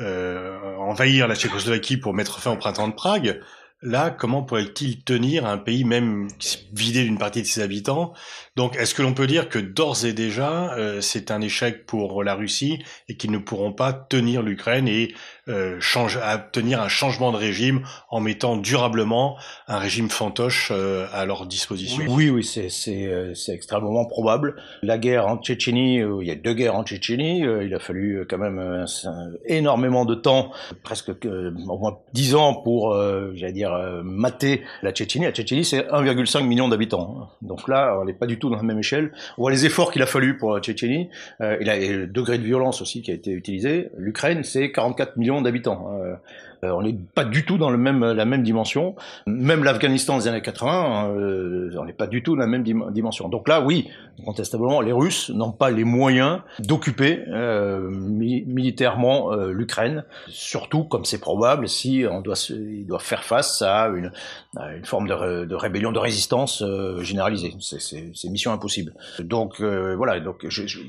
euh, 0.00 0.56
envahir 0.78 1.28
la 1.28 1.34
Tchécoslovaquie 1.34 1.96
pour 1.96 2.14
mettre 2.14 2.40
fin 2.40 2.52
au 2.52 2.56
printemps 2.56 2.88
de 2.88 2.94
Prague. 2.94 3.40
Là, 3.82 4.10
comment 4.10 4.42
pourrait-il 4.42 5.02
tenir 5.02 5.46
un 5.46 5.58
pays 5.58 5.84
même 5.84 6.28
vidé 6.72 7.04
d'une 7.04 7.18
partie 7.18 7.42
de 7.42 7.46
ses 7.46 7.62
habitants? 7.62 8.12
Donc, 8.56 8.76
est-ce 8.76 8.94
que 8.94 9.02
l'on 9.02 9.14
peut 9.14 9.26
dire 9.26 9.48
que 9.48 9.58
d'ores 9.58 10.04
et 10.04 10.12
déjà, 10.12 10.74
euh, 10.74 11.00
c'est 11.00 11.30
un 11.30 11.40
échec 11.40 11.86
pour 11.86 12.22
la 12.22 12.34
Russie 12.34 12.82
et 13.08 13.16
qu'ils 13.16 13.30
ne 13.30 13.38
pourront 13.38 13.72
pas 13.72 13.92
tenir 13.92 14.42
l'Ukraine 14.42 14.86
et 14.86 15.14
euh, 15.48 15.76
change, 15.80 16.18
tenir 16.52 16.80
un 16.80 16.88
changement 16.88 17.32
de 17.32 17.36
régime 17.36 17.82
en 18.10 18.20
mettant 18.20 18.56
durablement 18.56 19.36
un 19.66 19.78
régime 19.78 20.10
fantoche 20.10 20.70
euh, 20.74 21.06
à 21.12 21.24
leur 21.24 21.46
disposition 21.46 22.04
Oui, 22.08 22.30
oui, 22.30 22.44
c'est 22.44 22.68
c'est 22.70 23.52
extrêmement 23.52 24.04
probable. 24.06 24.56
La 24.82 24.98
guerre 24.98 25.26
en 25.26 25.38
Tchétchénie, 25.38 25.96
il 25.96 26.26
y 26.26 26.30
a 26.30 26.34
deux 26.34 26.54
guerres 26.54 26.76
en 26.76 26.84
Tchétchénie, 26.84 27.40
il 27.40 27.74
a 27.74 27.78
fallu 27.78 28.24
quand 28.28 28.38
même 28.38 28.86
énormément 29.46 30.04
de 30.04 30.14
temps, 30.14 30.50
presque 30.82 31.10
au 31.24 31.78
moins 31.78 31.98
dix 32.12 32.34
ans 32.34 32.54
pour, 32.54 32.94
j'allais 33.34 33.52
dire 33.52 33.70
euh, 33.72 34.02
mater 34.02 34.62
la 34.82 34.92
Tchétchénie. 34.92 35.24
La 35.24 35.32
Tchétchénie, 35.32 35.64
c'est 35.64 35.80
1,5 35.80 36.44
million 36.44 36.68
d'habitants. 36.68 37.30
Donc 37.42 37.68
là, 37.68 37.98
on 38.00 38.04
n'est 38.04 38.14
pas 38.14 38.26
du 38.26 38.38
tout 38.38 38.50
dans 38.50 38.56
la 38.56 38.62
même 38.62 38.78
échelle. 38.78 39.12
On 39.38 39.42
voit 39.42 39.50
les 39.50 39.66
efforts 39.66 39.92
qu'il 39.92 40.02
a 40.02 40.06
fallu 40.06 40.36
pour 40.36 40.54
la 40.54 40.60
Tchétchénie. 40.60 41.08
Euh, 41.40 41.58
et, 41.60 41.90
le 41.90 42.06
degré 42.06 42.38
de 42.38 42.44
violence 42.44 42.82
aussi 42.82 43.02
qui 43.02 43.10
a 43.10 43.14
été 43.14 43.30
utilisé. 43.32 43.90
L'Ukraine, 43.96 44.44
c'est 44.44 44.72
44 44.72 45.16
millions 45.16 45.29
d'habitants. 45.42 45.88
Hein. 45.88 46.18
Euh, 46.64 46.70
on 46.70 46.82
n'est 46.82 46.92
pas 46.92 47.24
du 47.24 47.44
tout 47.44 47.58
dans 47.58 47.70
le 47.70 47.78
même, 47.78 48.04
la 48.04 48.24
même 48.24 48.42
dimension. 48.42 48.94
Même 49.26 49.64
l'Afghanistan 49.64 50.18
des 50.18 50.28
années 50.28 50.42
80, 50.42 51.10
euh, 51.10 51.70
on 51.78 51.84
n'est 51.84 51.92
pas 51.92 52.06
du 52.06 52.22
tout 52.22 52.34
dans 52.34 52.40
la 52.40 52.46
même 52.46 52.62
dimension. 52.62 53.28
Donc 53.28 53.48
là, 53.48 53.60
oui, 53.60 53.88
incontestablement, 54.20 54.80
les 54.80 54.92
Russes 54.92 55.30
n'ont 55.30 55.52
pas 55.52 55.70
les 55.70 55.84
moyens 55.84 56.40
d'occuper 56.58 57.24
euh, 57.28 57.88
militairement 57.90 59.34
l'Ukraine, 59.34 60.04
surtout 60.28 60.84
comme 60.84 61.04
c'est 61.04 61.20
probable 61.20 61.68
si 61.68 62.04
on 62.10 62.20
doit, 62.20 62.34
ils 62.50 62.86
doivent 62.86 63.02
faire 63.02 63.24
face 63.24 63.62
à 63.62 63.88
une, 63.88 64.12
une 64.56 64.84
forme 64.84 65.08
de, 65.08 65.54
rébellion, 65.54 65.92
de 65.92 65.98
résistance 65.98 66.62
généralisée. 67.00 67.54
C'est 67.60 68.28
mission 68.28 68.52
impossible. 68.52 68.94
Donc 69.20 69.60
voilà, 69.60 70.20
donc 70.20 70.46
je, 70.48 70.66
je 70.66 70.80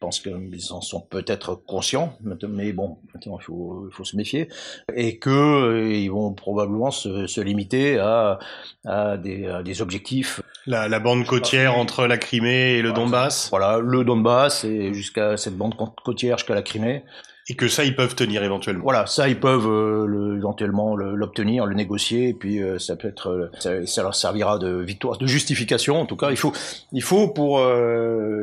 pense 0.00 0.20
qu'ils 0.20 0.72
en 0.72 0.80
sont 0.80 1.00
peut-être 1.00 1.54
conscients, 1.54 2.16
mais 2.48 2.72
bon, 2.72 2.98
il 3.14 3.30
faut, 3.40 3.88
faut 3.90 4.04
se 4.04 4.16
méfier. 4.16 4.48
Et 4.94 5.11
et 5.12 5.18
que 5.18 5.30
euh, 5.30 5.92
ils 5.92 6.10
vont 6.10 6.32
probablement 6.32 6.90
se, 6.90 7.26
se 7.26 7.40
limiter 7.40 7.98
à, 7.98 8.38
à, 8.84 9.16
des, 9.18 9.46
à, 9.46 9.62
des, 9.62 9.82
objectifs. 9.82 10.40
La, 10.66 10.88
la, 10.88 11.00
bande 11.00 11.26
côtière 11.26 11.76
entre 11.76 12.06
la 12.06 12.16
Crimée 12.16 12.74
et 12.78 12.82
le 12.82 12.92
Donbass. 12.92 13.50
Voilà, 13.50 13.78
le 13.78 14.04
Donbass 14.04 14.64
et 14.64 14.94
jusqu'à 14.94 15.36
cette 15.36 15.56
bande 15.56 15.74
côtière 16.04 16.38
jusqu'à 16.38 16.54
la 16.54 16.62
Crimée. 16.62 17.04
Et 17.48 17.54
que 17.54 17.66
ça, 17.66 17.84
ils 17.84 17.96
peuvent 17.96 18.14
tenir 18.14 18.44
éventuellement. 18.44 18.84
Voilà, 18.84 19.06
ça, 19.06 19.28
ils 19.28 19.38
peuvent 19.38 19.66
euh, 19.66 20.06
le, 20.06 20.36
éventuellement 20.36 20.94
l'obtenir, 20.94 21.66
le, 21.66 21.74
négocier, 21.74 22.28
et 22.28 22.34
puis 22.34 22.62
euh, 22.62 22.78
ça 22.78 22.94
peut 22.94 23.08
être, 23.08 23.50
euh, 23.66 23.84
ça, 23.84 24.02
leur 24.02 24.14
servira 24.14 24.58
de 24.58 24.80
victoire, 24.80 25.18
de 25.18 25.26
justification. 25.26 26.00
En 26.00 26.06
tout 26.06 26.16
cas, 26.16 26.30
il 26.30 26.36
faut, 26.36 26.52
il 26.92 27.02
faut 27.02 27.28
pour 27.28 27.60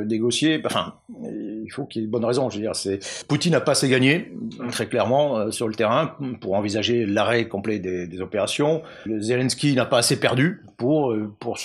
négocier, 0.06 0.62
enfin, 0.65 0.96
il 1.24 1.70
faut 1.72 1.86
qu'il 1.86 2.01
y 2.01 2.03
ait 2.03 2.08
de 2.08 2.12
bonnes 2.12 2.25
raisons. 2.25 2.50
Je 2.50 2.58
veux 2.58 2.62
dire, 2.62 2.75
c'est 2.75 3.00
Poutine 3.27 3.53
n'a 3.53 3.62
pas 3.62 3.72
assez 3.72 3.88
gagné, 3.88 4.34
très 4.72 4.88
clairement, 4.88 5.50
sur 5.51 5.68
le 5.68 5.75
terrain, 5.75 6.18
pour 6.41 6.56
envisager 6.56 7.06
l'arrêt 7.06 7.48
complet 7.48 7.79
des, 7.79 8.08
des 8.08 8.22
opérations. 8.22 8.82
Zelensky 9.20 9.75
n'a 9.75 9.86
pas 9.86 10.00
assez 10.00 10.20
perdu 10.20 10.62
pour 10.77 11.15
pour 11.39 11.58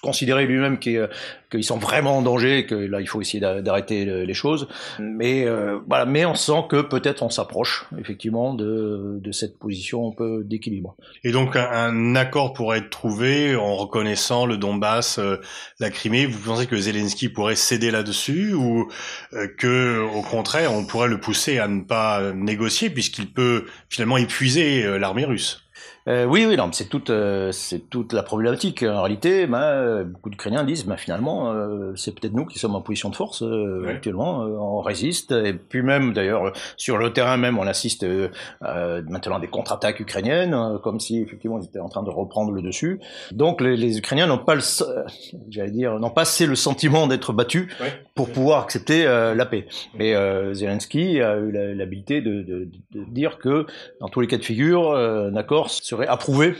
considérer 0.00 0.46
lui-même 0.46 0.78
qu'ils 0.78 1.64
sont 1.64 1.78
vraiment 1.78 2.18
en 2.18 2.22
danger, 2.22 2.58
et 2.58 2.66
que 2.66 2.74
là 2.74 3.00
il 3.00 3.06
faut 3.06 3.20
essayer 3.20 3.40
d'arrêter 3.40 4.04
les 4.04 4.34
choses. 4.34 4.68
Mais 5.00 5.44
euh, 5.44 5.78
voilà, 5.88 6.04
mais 6.04 6.24
on 6.24 6.34
sent 6.34 6.64
que 6.68 6.82
peut-être 6.82 7.22
on 7.22 7.30
s'approche 7.30 7.86
effectivement 7.98 8.54
de, 8.54 9.18
de, 9.20 9.32
cette 9.32 9.58
position 9.58 10.08
un 10.08 10.14
peu 10.14 10.42
d'équilibre. 10.44 10.96
Et 11.24 11.32
donc 11.32 11.56
un, 11.56 12.14
accord 12.14 12.52
pourrait 12.52 12.78
être 12.78 12.90
trouvé 12.90 13.56
en 13.56 13.74
reconnaissant 13.74 14.46
le 14.46 14.56
Donbass, 14.56 15.18
euh, 15.18 15.38
la 15.80 15.90
Crimée. 15.90 16.26
Vous 16.26 16.38
pensez 16.38 16.66
que 16.66 16.76
Zelensky 16.76 17.28
pourrait 17.28 17.56
céder 17.56 17.90
là-dessus 17.90 18.52
ou 18.54 18.88
euh, 19.32 19.48
que 19.58 20.00
au 20.14 20.22
contraire 20.22 20.72
on 20.72 20.84
pourrait 20.84 21.08
le 21.08 21.18
pousser 21.18 21.58
à 21.58 21.66
ne 21.66 21.82
pas 21.82 22.32
négocier 22.32 22.90
puisqu'il 22.90 23.32
peut 23.32 23.66
finalement 23.88 24.16
épuiser 24.16 24.98
l'armée 24.98 25.24
russe? 25.24 25.61
Euh, 26.08 26.24
oui, 26.24 26.44
oui, 26.46 26.56
non, 26.56 26.68
c'est 26.72 26.88
toute, 26.88 27.10
euh, 27.10 27.52
c'est 27.52 27.88
toute 27.88 28.12
la 28.12 28.22
problématique. 28.22 28.82
En 28.82 29.02
réalité, 29.02 29.46
ben, 29.46 30.02
beaucoup 30.04 30.30
d'Ukrainiens 30.30 30.64
disent, 30.64 30.84
ben, 30.84 30.96
finalement, 30.96 31.52
euh, 31.52 31.92
c'est 31.94 32.12
peut-être 32.12 32.34
nous 32.34 32.44
qui 32.44 32.58
sommes 32.58 32.74
en 32.74 32.80
position 32.80 33.08
de 33.08 33.14
force 33.14 33.44
actuellement. 33.88 34.40
on 34.40 34.80
résiste, 34.80 35.32
et 35.32 35.52
puis 35.52 35.82
même, 35.82 36.12
d'ailleurs, 36.12 36.52
sur 36.76 36.98
le 36.98 37.12
terrain 37.12 37.36
même, 37.36 37.58
on 37.58 37.66
assiste 37.66 38.04
maintenant 38.60 39.36
à 39.36 39.40
des 39.40 39.48
contre-attaques 39.48 40.00
ukrainiennes, 40.00 40.78
comme 40.82 40.98
si 40.98 41.20
effectivement 41.20 41.58
ils 41.58 41.66
étaient 41.66 41.78
en 41.78 41.88
train 41.88 42.02
de 42.02 42.10
reprendre 42.10 42.52
le 42.52 42.62
dessus. 42.62 43.00
Donc, 43.30 43.60
les, 43.60 43.76
les 43.76 43.98
Ukrainiens 43.98 44.26
n'ont 44.26 44.38
pas, 44.38 44.54
le, 44.54 44.62
j'allais 45.50 45.70
dire, 45.70 45.98
n'ont 45.98 46.10
pas 46.10 46.22
assez 46.22 46.46
le 46.46 46.56
sentiment 46.56 47.06
d'être 47.06 47.32
battus 47.32 47.72
pour 48.14 48.30
pouvoir 48.30 48.62
accepter 48.62 49.04
la 49.04 49.46
paix. 49.46 49.66
Et 49.98 50.14
Zelensky 50.52 51.20
a 51.20 51.36
eu 51.36 51.52
l'habilité 51.52 52.20
de, 52.20 52.42
de, 52.42 52.68
de, 52.92 53.04
dire 53.10 53.38
que, 53.38 53.66
dans 54.00 54.08
tous 54.08 54.20
les 54.20 54.26
cas 54.26 54.38
de 54.38 54.44
figure, 54.44 55.30
d'accord 55.30 55.70
serait 55.92 56.06
approuvé. 56.06 56.54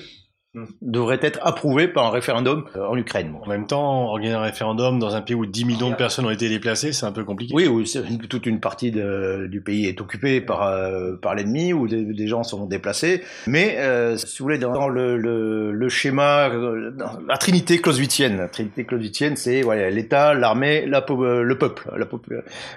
Devrait 0.83 1.21
être 1.23 1.39
approuvé 1.43 1.89
par 1.89 2.07
un 2.07 2.11
référendum 2.11 2.67
euh, 2.77 2.87
en 2.87 2.97
Ukraine. 2.97 3.35
En 3.43 3.49
même 3.49 3.67
temps, 3.67 4.09
organiser 4.09 4.37
un 4.37 4.43
référendum 4.43 4.99
dans 4.99 5.17
un 5.17 5.23
pays 5.23 5.35
où 5.35 5.47
10 5.47 5.65
millions 5.65 5.89
de 5.89 5.95
personnes 5.95 6.27
ont 6.27 6.31
été 6.31 6.51
déplacées, 6.51 6.93
c'est 6.93 7.07
un 7.07 7.13
peu 7.13 7.25
compliqué. 7.25 7.55
Oui, 7.55 7.67
oui, 7.67 7.91
toute 8.29 8.45
une 8.45 8.61
partie 8.61 8.91
de, 8.91 9.47
du 9.51 9.63
pays 9.63 9.87
est 9.87 10.01
occupée 10.03 10.43
par 10.43 10.65
euh, 10.65 11.17
par 11.17 11.35
l'ennemi 11.35 11.73
ou 11.73 11.89
des, 11.89 12.05
des, 12.05 12.27
gens 12.27 12.43
sont 12.43 12.67
déplacés. 12.67 13.23
Mais 13.47 13.77
euh, 13.79 14.19
si 14.19 14.41
vous 14.41 14.45
voulez, 14.45 14.59
dans 14.59 14.89
le, 14.89 15.17
le, 15.17 15.73
le 15.73 15.89
schéma, 15.89 16.51
dans 16.51 17.19
la 17.27 17.39
trinité 17.39 17.81
clausewitzienne, 17.81 18.37
la 18.37 18.49
trinité 18.49 18.85
clausewitzienne, 18.85 19.37
c'est 19.37 19.63
voilà, 19.63 19.89
l'État, 19.89 20.35
l'armée, 20.35 20.85
la, 20.85 21.03
le 21.09 21.55
peuple, 21.55 21.91
la 21.97 22.07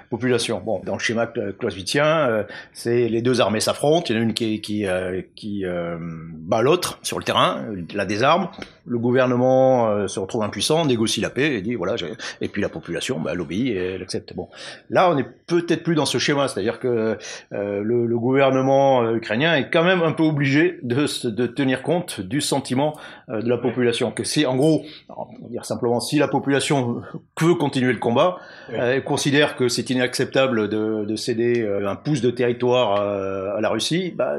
population. 0.08 0.62
Bon, 0.64 0.80
dans 0.84 0.94
le 0.94 0.98
schéma 0.98 1.26
clausewitzien, 1.26 2.46
c'est 2.72 3.08
les 3.08 3.20
deux 3.20 3.42
armées 3.42 3.60
s'affrontent. 3.60 4.06
Il 4.08 4.16
y 4.16 4.18
en 4.18 4.22
a 4.22 4.24
une 4.24 4.34
qui 4.34 4.62
qui, 4.62 4.86
qui 5.34 5.64
bat 5.66 6.62
l'autre 6.62 6.98
sur 7.02 7.18
le 7.18 7.24
terrain 7.24 7.65
la 7.94 8.06
désarme, 8.06 8.48
le 8.86 8.98
gouvernement 8.98 9.88
euh, 9.88 10.06
se 10.06 10.20
retrouve 10.20 10.42
impuissant, 10.42 10.86
négocie 10.86 11.20
la 11.20 11.30
paix 11.30 11.54
et 11.54 11.62
dit 11.62 11.74
voilà, 11.74 11.96
et 12.40 12.48
puis 12.48 12.62
la 12.62 12.68
population, 12.68 13.18
bah, 13.18 13.32
elle 13.34 13.40
obéit 13.40 13.68
et 13.68 13.94
elle 13.94 14.02
accepte. 14.02 14.34
Bon, 14.34 14.48
là 14.90 15.10
on 15.10 15.18
est 15.18 15.26
peut-être 15.46 15.82
plus 15.82 15.94
dans 15.94 16.06
ce 16.06 16.18
schéma, 16.18 16.48
c'est-à-dire 16.48 16.78
que 16.78 17.18
euh, 17.52 17.82
le, 17.82 18.16
gouvernement 18.16 19.02
euh, 19.02 19.16
ukrainien 19.16 19.54
est 19.56 19.70
quand 19.70 19.84
même 19.84 20.02
un 20.02 20.12
peu 20.12 20.22
obligé 20.22 20.78
de, 20.82 21.06
de 21.28 21.46
tenir 21.46 21.82
compte 21.82 22.20
du 22.20 22.40
sentiment 22.40 22.96
de 23.28 23.48
la 23.48 23.58
population. 23.58 24.10
Que 24.10 24.24
si, 24.24 24.46
en 24.46 24.56
gros, 24.56 24.84
on 25.08 25.24
va 25.42 25.48
dire 25.50 25.64
simplement, 25.64 26.00
si 26.00 26.18
la 26.18 26.28
population 26.28 27.02
veut 27.40 27.54
continuer 27.54 27.92
le 27.92 27.98
combat, 27.98 28.38
elle 28.72 29.04
considère 29.04 29.56
que 29.56 29.68
c'est 29.68 29.90
inacceptable 29.90 30.68
de, 30.68 31.04
de, 31.04 31.16
céder 31.16 31.66
un 31.84 31.96
pouce 31.96 32.20
de 32.20 32.30
territoire 32.30 33.00
à, 33.56 33.60
la 33.60 33.68
Russie, 33.68 34.14
bah, 34.16 34.38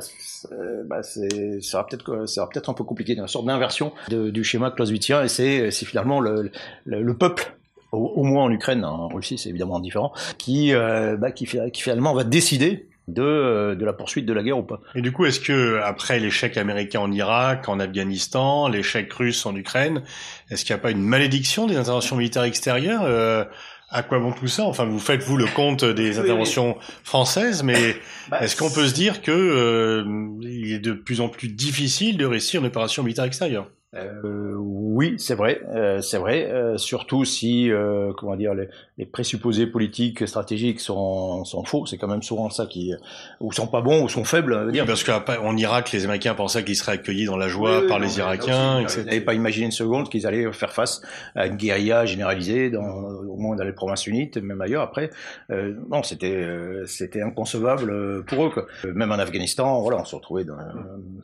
bah 0.85 1.03
c'est, 1.03 1.61
ça 1.61 1.79
va 1.79 1.83
peut-être, 1.83 2.27
ça 2.27 2.41
va 2.41 2.47
peut-être 2.47 2.69
un 2.69 2.73
peu 2.73 2.83
compliqué 2.83 3.15
une 3.17 3.27
sorte 3.27 3.45
d'inversion 3.45 3.93
du 4.09 4.43
schéma 4.43 4.71
clausewitzien, 4.71 5.23
et 5.23 5.27
c'est 5.27 5.71
finalement 5.85 6.19
le, 6.19 6.51
le, 6.85 7.17
peuple 7.17 7.57
au, 7.91 8.23
moins 8.23 8.45
en 8.45 8.51
Ukraine, 8.51 8.83
hein, 8.83 8.89
en 8.89 9.07
Russie 9.07 9.37
c'est 9.37 9.49
évidemment 9.49 9.79
différent, 9.79 10.13
qui, 10.37 10.73
euh, 10.73 11.17
bah, 11.17 11.31
qui, 11.31 11.45
qui, 11.45 11.81
finalement 11.81 12.13
va 12.13 12.23
décider 12.23 12.87
de, 13.07 13.75
de, 13.79 13.85
la 13.85 13.93
poursuite 13.93 14.25
de 14.25 14.33
la 14.33 14.43
guerre 14.43 14.57
ou 14.57 14.63
pas. 14.63 14.81
Et 14.93 15.01
du 15.01 15.13
coup, 15.13 15.25
est-ce 15.25 15.39
que 15.39 15.79
après 15.81 16.19
l'échec 16.19 16.57
américain 16.57 16.99
en 16.99 17.11
Irak, 17.11 17.69
en 17.69 17.79
Afghanistan, 17.79 18.67
l'échec 18.67 19.11
russe 19.13 19.45
en 19.45 19.55
Ukraine, 19.55 20.03
est-ce 20.51 20.65
qu'il 20.65 20.75
n'y 20.75 20.79
a 20.79 20.81
pas 20.81 20.91
une 20.91 21.01
malédiction 21.01 21.67
des 21.67 21.77
interventions 21.77 22.17
militaires 22.17 22.43
extérieures? 22.43 23.03
Euh, 23.03 23.45
à 23.89 24.03
quoi 24.03 24.19
bon 24.19 24.31
tout 24.31 24.47
ça? 24.47 24.63
Enfin, 24.65 24.85
vous 24.85 24.99
faites 24.99 25.23
vous 25.23 25.37
le 25.37 25.47
compte 25.47 25.85
des 25.85 26.19
interventions 26.19 26.77
françaises, 27.03 27.63
mais 27.63 27.95
bah, 28.29 28.43
est-ce 28.43 28.55
qu'on 28.55 28.69
peut 28.69 28.87
se 28.87 28.93
dire 28.93 29.21
que 29.21 29.31
euh, 29.31 30.03
il 30.41 30.73
est 30.73 30.79
de 30.79 30.93
plus 30.93 31.21
en 31.21 31.29
plus 31.29 31.47
difficile 31.47 32.17
de 32.17 32.25
réussir 32.25 32.59
une 32.59 32.67
opération 32.67 33.03
militaire 33.03 33.25
extérieure? 33.25 33.69
Euh, 33.95 34.53
oui, 34.57 35.15
c'est 35.17 35.35
vrai, 35.35 35.61
euh, 35.73 36.01
c'est 36.01 36.17
vrai. 36.17 36.51
Euh, 36.51 36.77
surtout 36.77 37.23
si, 37.23 37.71
euh, 37.71 38.11
comment 38.17 38.35
dire, 38.35 38.53
les, 38.53 38.67
les, 38.97 39.05
présupposés 39.05 39.65
politiques, 39.65 40.27
stratégiques 40.27 40.81
sont, 40.81 41.45
sont 41.45 41.63
faux. 41.63 41.85
C'est 41.85 41.97
quand 41.97 42.09
même 42.09 42.21
souvent 42.21 42.49
ça 42.49 42.65
qui, 42.65 42.93
ou 43.39 43.53
sont 43.53 43.67
pas 43.67 43.79
bons, 43.79 44.03
ou 44.03 44.09
sont 44.09 44.25
faibles. 44.25 44.73
dire. 44.73 44.85
parce 44.85 45.05
qu'en 45.05 45.55
Irak, 45.55 45.93
les 45.93 46.03
Américains 46.03 46.33
pensaient 46.33 46.65
qu'ils 46.65 46.75
seraient 46.75 46.93
accueillis 46.93 47.25
dans 47.25 47.37
la 47.37 47.47
joie 47.47 47.87
par 47.87 47.99
les 47.99 48.17
Irakiens. 48.17 48.81
Ils 48.81 49.05
n'avaient 49.05 49.21
pas 49.21 49.33
imaginé 49.33 49.67
une 49.67 49.71
seconde 49.71 50.09
qu'ils 50.09 50.27
allaient 50.27 50.51
faire 50.51 50.73
face 50.73 51.01
à 51.35 51.47
une 51.47 51.55
guérilla 51.55 52.05
généralisée, 52.05 52.69
dans, 52.69 52.83
au 52.83 53.37
moins 53.37 53.55
dans 53.55 53.63
les 53.63 53.71
provinces 53.71 54.05
unies, 54.05 54.29
même 54.41 54.59
ailleurs. 54.59 54.81
Après, 54.81 55.11
non, 55.49 56.03
c'était, 56.03 56.45
c'était 56.87 57.21
inconcevable 57.21 58.25
pour 58.25 58.47
eux. 58.47 58.49
Quoi. 58.49 58.65
Même 58.83 59.13
en 59.13 59.19
Afghanistan, 59.19 59.79
voilà, 59.81 59.99
on 59.99 60.05
se 60.05 60.15
retrouvait 60.15 60.43
dans, 60.43 60.57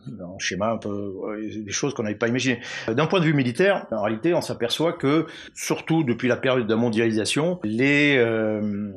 dans 0.08 0.36
un 0.36 0.40
schéma 0.40 0.70
un 0.70 0.78
peu, 0.78 1.14
des 1.42 1.72
choses 1.72 1.94
qu'on 1.94 2.04
n'avait 2.04 2.16
pas 2.16 2.30
imaginées. 2.30 2.53
D'un 2.88 3.06
point 3.06 3.20
de 3.20 3.26
vue 3.26 3.34
militaire, 3.34 3.86
en 3.92 4.02
réalité, 4.02 4.34
on 4.34 4.42
s'aperçoit 4.42 4.94
que, 4.94 5.26
surtout 5.54 6.04
depuis 6.04 6.28
la 6.28 6.38
période 6.38 6.66
de 6.66 6.74
la 6.74 6.80
mondialisation, 6.80 7.60
les, 7.64 8.16
euh, 8.18 8.92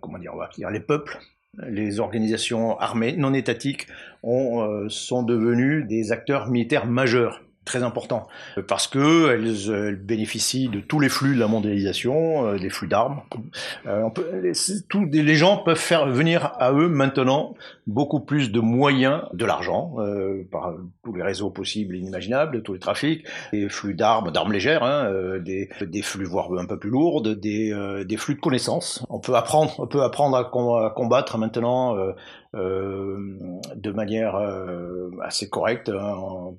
comment 0.00 0.18
les 0.18 0.80
peuples 0.80 1.18
les 1.68 2.00
organisations 2.00 2.78
armées 2.78 3.16
non 3.16 3.32
étatiques 3.32 3.86
ont, 4.22 4.90
sont 4.90 5.22
devenues 5.22 5.84
des 5.84 6.12
acteurs 6.12 6.50
militaires 6.50 6.84
majeurs 6.84 7.45
très 7.66 7.82
important 7.82 8.28
parce 8.68 8.86
que 8.86 9.34
elles, 9.34 9.96
bénéficient 9.96 10.68
de 10.68 10.80
tous 10.80 11.00
les 11.00 11.10
flux 11.10 11.34
de 11.34 11.40
la 11.40 11.48
mondialisation, 11.48 12.46
euh, 12.46 12.58
des 12.58 12.70
flux 12.70 12.88
d'armes. 12.88 13.20
Euh, 13.86 14.08
les, 15.02 15.34
gens 15.34 15.58
peuvent 15.58 15.76
faire 15.76 16.06
venir 16.06 16.52
à 16.58 16.72
eux 16.72 16.88
maintenant 16.88 17.54
beaucoup 17.86 18.20
plus 18.20 18.50
de 18.50 18.60
moyens, 18.60 19.22
de 19.34 19.44
l'argent, 19.44 19.96
euh, 19.98 20.44
par 20.50 20.74
tous 21.04 21.14
les 21.14 21.22
réseaux 21.22 21.50
possibles 21.50 21.94
et 21.94 21.98
inimaginables, 21.98 22.62
tous 22.62 22.72
les 22.72 22.78
trafics, 22.78 23.26
des 23.52 23.68
flux 23.68 23.94
d'armes, 23.94 24.30
d'armes 24.30 24.52
légères, 24.52 24.82
hein, 24.82 25.06
euh, 25.06 25.38
des, 25.40 26.02
flux 26.02 26.24
voire 26.24 26.52
un 26.58 26.66
peu 26.66 26.78
plus 26.78 26.90
lourdes, 26.90 27.38
des, 27.38 27.72
euh, 27.72 28.04
des 28.04 28.16
flux 28.16 28.34
de 28.34 28.40
connaissances. 28.40 29.04
On 29.08 29.18
peut 29.18 29.34
apprendre, 29.34 29.74
on 29.78 29.86
peut 29.86 30.02
apprendre 30.02 30.36
à, 30.36 30.90
combattre 30.90 31.38
maintenant 31.38 31.96
euh, 31.96 32.12
de 32.54 33.90
manière 33.90 34.36
euh, 34.36 35.10
assez 35.22 35.48
correcte, 35.48 35.88
hein, 35.90 36.52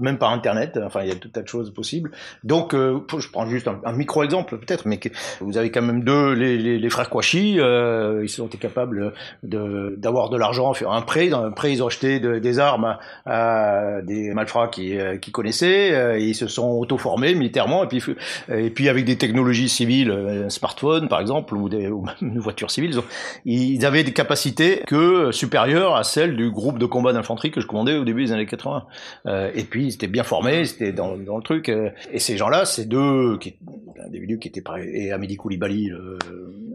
même 0.00 0.18
par 0.18 0.30
Internet. 0.32 0.78
Enfin, 0.82 1.02
il 1.02 1.08
y 1.08 1.12
a 1.12 1.14
tout 1.16 1.28
tas 1.28 1.42
de 1.42 1.48
choses 1.48 1.72
possibles. 1.72 2.10
Donc, 2.42 2.74
euh, 2.74 3.00
je 3.18 3.28
prends 3.28 3.46
juste 3.46 3.68
un, 3.68 3.92
micro-exemple 3.92 4.58
peut-être, 4.58 4.86
mais 4.86 4.98
que 4.98 5.08
vous 5.40 5.56
avez 5.56 5.70
quand 5.70 5.82
même 5.82 6.02
deux, 6.04 6.32
les, 6.32 6.58
les, 6.58 6.78
les 6.78 6.90
frères 6.90 7.10
Kouachi, 7.10 7.54
ils 7.54 8.42
ont 8.42 8.46
été 8.46 8.58
capables 8.58 9.12
d'avoir 9.42 10.30
de, 10.30 10.36
l'argent, 10.36 10.72
faire 10.74 10.92
un 10.92 11.02
prêt. 11.02 11.28
Dans 11.28 11.44
un 11.44 11.50
prêt, 11.50 11.72
ils 11.72 11.82
ont 11.82 11.86
acheté 11.86 12.20
des 12.20 12.58
armes 12.58 12.96
à, 13.26 14.02
des 14.02 14.32
malfrats 14.34 14.68
qui, 14.68 14.98
connaissaient. 15.32 16.20
ils 16.20 16.34
se 16.34 16.46
sont 16.46 16.70
auto-formés 16.70 17.34
militairement, 17.34 17.84
et 17.84 17.86
puis, 17.86 18.02
et 18.48 18.70
puis 18.70 18.88
avec 18.88 19.04
des 19.04 19.16
technologies 19.16 19.68
civiles, 19.68 20.10
un 20.10 20.50
smartphone 20.50 21.08
par 21.08 21.20
exemple, 21.20 21.54
ou, 21.54 21.68
des, 21.68 21.88
ou 21.88 22.04
une 22.22 22.38
voiture 22.38 22.70
civile, 22.70 22.98
ils 23.44 23.84
avaient 23.86 24.04
des 24.04 24.12
capacités 24.12 24.82
que 24.86 25.23
supérieure 25.32 25.96
à 25.96 26.04
celle 26.04 26.36
du 26.36 26.50
groupe 26.50 26.78
de 26.78 26.86
combat 26.86 27.12
d'infanterie 27.12 27.50
que 27.50 27.60
je 27.60 27.66
commandais 27.66 27.96
au 27.96 28.04
début 28.04 28.24
des 28.24 28.32
années 28.32 28.46
80. 28.46 28.86
Euh, 29.26 29.50
et 29.54 29.64
puis, 29.64 29.86
ils 29.86 29.94
étaient 29.94 30.06
bien 30.06 30.24
formés, 30.24 30.64
c'était 30.64 30.92
dans, 30.92 31.16
dans, 31.16 31.36
le 31.36 31.42
truc. 31.42 31.68
Euh, 31.68 31.90
et 32.12 32.18
ces 32.18 32.36
gens-là, 32.36 32.64
c'est 32.64 32.86
deux 32.86 33.38
qui, 33.38 33.56
individus 34.04 34.38
qui 34.38 34.48
étaient 34.48 34.62
prêts, 34.62 34.88
et 34.88 35.12
Amélie 35.12 35.36
Koulibaly 35.36 35.90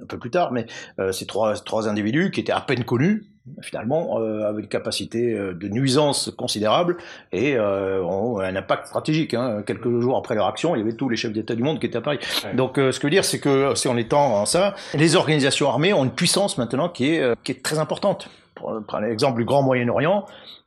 peu 0.10 0.17
plus 0.17 0.32
tard, 0.32 0.52
mais 0.52 0.65
euh, 1.00 1.12
ces 1.12 1.26
trois, 1.26 1.54
trois 1.56 1.88
individus 1.88 2.32
qui 2.32 2.39
étaient 2.41 2.52
à 2.52 2.62
peine 2.62 2.84
connus, 2.84 3.26
finalement, 3.62 4.19
euh, 4.19 4.48
avec 4.48 4.65
une 4.65 4.69
capacité 4.69 5.34
euh, 5.34 5.54
de 5.54 5.67
nuisance 5.67 6.32
considérable 6.38 6.98
et 7.32 7.56
euh, 7.56 8.04
ont 8.04 8.39
un 8.39 8.56
impact 8.56 8.88
stratégique. 8.88 9.34
Hein. 9.34 9.63
Quelques 9.65 10.00
jours 10.00 10.17
après 10.17 10.36
leur 10.36 10.48
action, 10.48 10.76
il 10.76 10.80
y 10.80 10.82
avait 10.82 10.93
tous 10.93 11.10
les 11.10 11.17
chefs 11.17 11.34
d'État 11.34 11.56
du 11.56 11.63
monde 11.63 11.80
qui 11.80 11.86
étaient 11.88 11.98
à 11.98 12.02
Paris. 12.02 12.19
Donc, 12.54 12.74
ce 12.76 12.91
que 12.91 12.91
je 12.93 13.08
veux 13.08 13.10
dire, 13.10 13.26
c'est 13.26 13.39
que 13.39 13.74
c'est 13.76 13.89
en 13.89 13.98
étant 13.98 14.36
en 14.36 14.45
ça, 14.45 14.76
les 14.93 15.15
organisations 15.15 15.69
armées 15.69 15.93
ont 15.93 16.04
une 16.04 16.12
puissance 16.12 16.58
maintenant 16.58 16.89
qui 16.89 17.15
est, 17.15 17.43
qui 17.43 17.52
est 17.52 17.63
très 17.63 17.80
importante. 17.80 18.30
Prendre 18.56 19.06
l'exemple 19.06 19.38
du 19.38 19.45
Grand 19.45 19.63
Moyen-Orient, 19.63 20.26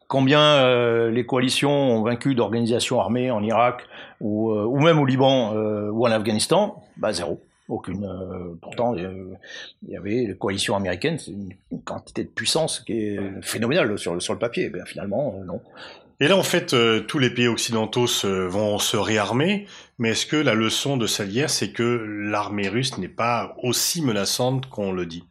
combien 0.09 1.09
les 1.11 1.27
coalitions 1.27 1.71
ont 1.71 2.03
vaincu 2.03 2.35
d'organisations 2.35 3.01
armées 3.01 3.31
en 3.31 3.43
Irak 3.43 3.83
ou, 4.21 4.53
ou 4.53 4.81
même 4.81 4.99
au 4.99 5.05
Liban 5.05 5.53
ou 5.55 6.07
en 6.07 6.11
Afghanistan? 6.11 6.83
Bah 6.97 7.13
zéro. 7.13 7.41
Aucune. 7.69 8.05
Euh, 8.05 8.55
pourtant, 8.61 8.95
il 8.95 9.39
y 9.89 9.97
avait 9.97 10.27
la 10.29 10.35
coalition 10.35 10.75
américaine, 10.75 11.19
c'est 11.19 11.31
une, 11.31 11.55
quantité 11.85 12.25
de 12.25 12.29
puissance 12.29 12.81
qui 12.81 12.93
est 12.93 13.21
phénoménale 13.41 13.99
sur, 13.99 14.21
sur 14.21 14.33
le 14.33 14.39
papier. 14.39 14.69
Ben, 14.69 14.85
finalement, 14.85 15.37
euh, 15.39 15.45
non. 15.45 15.61
Et 16.21 16.29
là, 16.29 16.37
en 16.37 16.43
fait, 16.43 16.75
euh, 16.75 17.01
tous 17.01 17.19
les 17.19 17.31
pays 17.31 17.49
occidentaux 17.49 18.07
vont 18.25 18.79
se 18.79 18.97
réarmer, 18.97 19.67
mais 19.99 20.11
est-ce 20.11 20.27
que 20.27 20.37
la 20.37 20.55
leçon 20.55 20.97
de 20.97 21.07
Salière, 21.07 21.51
c'est 21.51 21.73
que 21.73 21.83
l'armée 21.83 22.69
russe 22.69 22.99
n'est 22.99 23.09
pas 23.09 23.57
aussi 23.63 24.03
menaçante 24.03 24.69
qu'on 24.69 24.93
le 24.93 25.07
dit? 25.07 25.25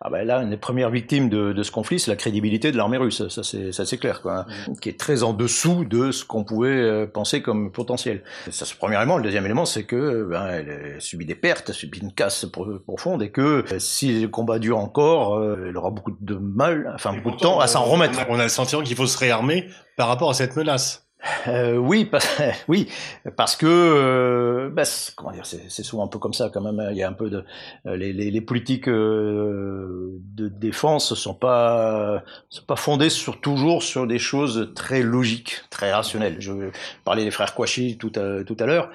Ah 0.00 0.10
ben 0.10 0.24
là, 0.24 0.42
une 0.42 0.50
des 0.50 0.56
premières 0.56 0.90
victimes 0.90 1.28
de, 1.28 1.52
de 1.52 1.62
ce 1.62 1.70
conflit, 1.70 1.98
c'est 1.98 2.10
la 2.10 2.16
crédibilité 2.16 2.72
de 2.72 2.76
l'armée 2.76 2.96
russe. 2.96 3.26
Ça, 3.28 3.42
c'est 3.42 3.72
ça, 3.72 3.84
c'est 3.84 3.98
clair, 3.98 4.22
quoi, 4.22 4.40
hein, 4.40 4.72
qui 4.80 4.88
est 4.88 4.98
très 4.98 5.22
en 5.22 5.32
dessous 5.32 5.84
de 5.84 6.12
ce 6.12 6.24
qu'on 6.24 6.44
pouvait 6.44 6.68
euh, 6.68 7.06
penser 7.06 7.42
comme 7.42 7.72
potentiel. 7.72 8.22
Ça, 8.50 8.64
c'est 8.64 8.74
le 8.74 8.78
premier 8.78 8.96
élément. 8.96 9.16
Le 9.16 9.22
deuxième 9.22 9.44
élément, 9.44 9.64
c'est 9.64 9.84
que 9.84 10.24
ben, 10.24 10.46
elle 10.46 11.00
subit 11.00 11.26
des 11.26 11.34
pertes, 11.34 11.72
subit 11.72 12.00
une 12.00 12.12
casse 12.12 12.46
profonde, 12.86 13.22
et 13.22 13.30
que 13.30 13.64
euh, 13.72 13.78
si 13.78 14.22
le 14.22 14.28
combat 14.28 14.58
dure 14.58 14.78
encore, 14.78 15.36
euh, 15.38 15.66
elle 15.68 15.76
aura 15.76 15.90
beaucoup 15.90 16.16
de 16.20 16.34
mal, 16.34 16.90
enfin 16.94 17.12
beaucoup 17.14 17.36
de 17.36 17.40
temps 17.40 17.60
à 17.60 17.66
s'en 17.66 17.84
remettre. 17.84 18.18
On 18.28 18.38
a 18.38 18.44
le 18.44 18.48
sentiment 18.48 18.82
qu'il 18.82 18.96
faut 18.96 19.06
se 19.06 19.18
réarmer 19.18 19.68
par 19.96 20.08
rapport 20.08 20.30
à 20.30 20.34
cette 20.34 20.56
menace. 20.56 21.05
Euh, 21.48 21.76
oui, 21.76 22.04
parce, 22.04 22.40
oui, 22.68 22.88
parce 23.36 23.56
que 23.56 23.66
euh, 23.66 24.70
bah, 24.70 24.82
comment 25.16 25.32
dire, 25.32 25.46
c'est 25.46 25.82
souvent 25.82 26.04
un 26.04 26.08
peu 26.08 26.18
comme 26.18 26.34
ça 26.34 26.50
quand 26.52 26.60
même. 26.60 26.80
Hein. 26.80 26.88
Il 26.90 26.96
y 26.96 27.02
a 27.02 27.08
un 27.08 27.12
peu 27.12 27.30
de 27.30 27.44
euh, 27.86 27.96
les, 27.96 28.12
les, 28.12 28.30
les 28.30 28.40
politiques 28.40 28.88
euh, 28.88 30.18
de 30.34 30.48
défense 30.48 31.14
sont 31.14 31.34
pas 31.34 32.22
sont 32.48 32.64
pas 32.64 32.76
fondées 32.76 33.10
sur 33.10 33.40
toujours 33.40 33.82
sur 33.82 34.06
des 34.06 34.18
choses 34.18 34.72
très 34.74 35.02
logiques, 35.02 35.62
très 35.70 35.92
rationnelles. 35.92 36.36
Je 36.40 36.70
parlais 37.04 37.24
des 37.24 37.30
frères 37.30 37.54
Kouachi 37.54 37.96
tout 37.98 38.12
à, 38.16 38.44
tout 38.44 38.56
à 38.58 38.66
l'heure. 38.66 38.90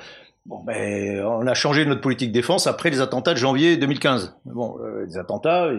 Bon, 0.45 0.63
ben, 0.63 1.23
on 1.23 1.45
a 1.45 1.53
changé 1.53 1.85
notre 1.85 2.01
politique 2.01 2.29
de 2.29 2.33
défense 2.33 2.65
après 2.67 2.89
les 2.89 2.99
attentats 2.99 3.33
de 3.33 3.37
janvier 3.37 3.77
2015. 3.77 4.37
Bon, 4.45 4.77
les 5.05 5.17
attentats, 5.17 5.71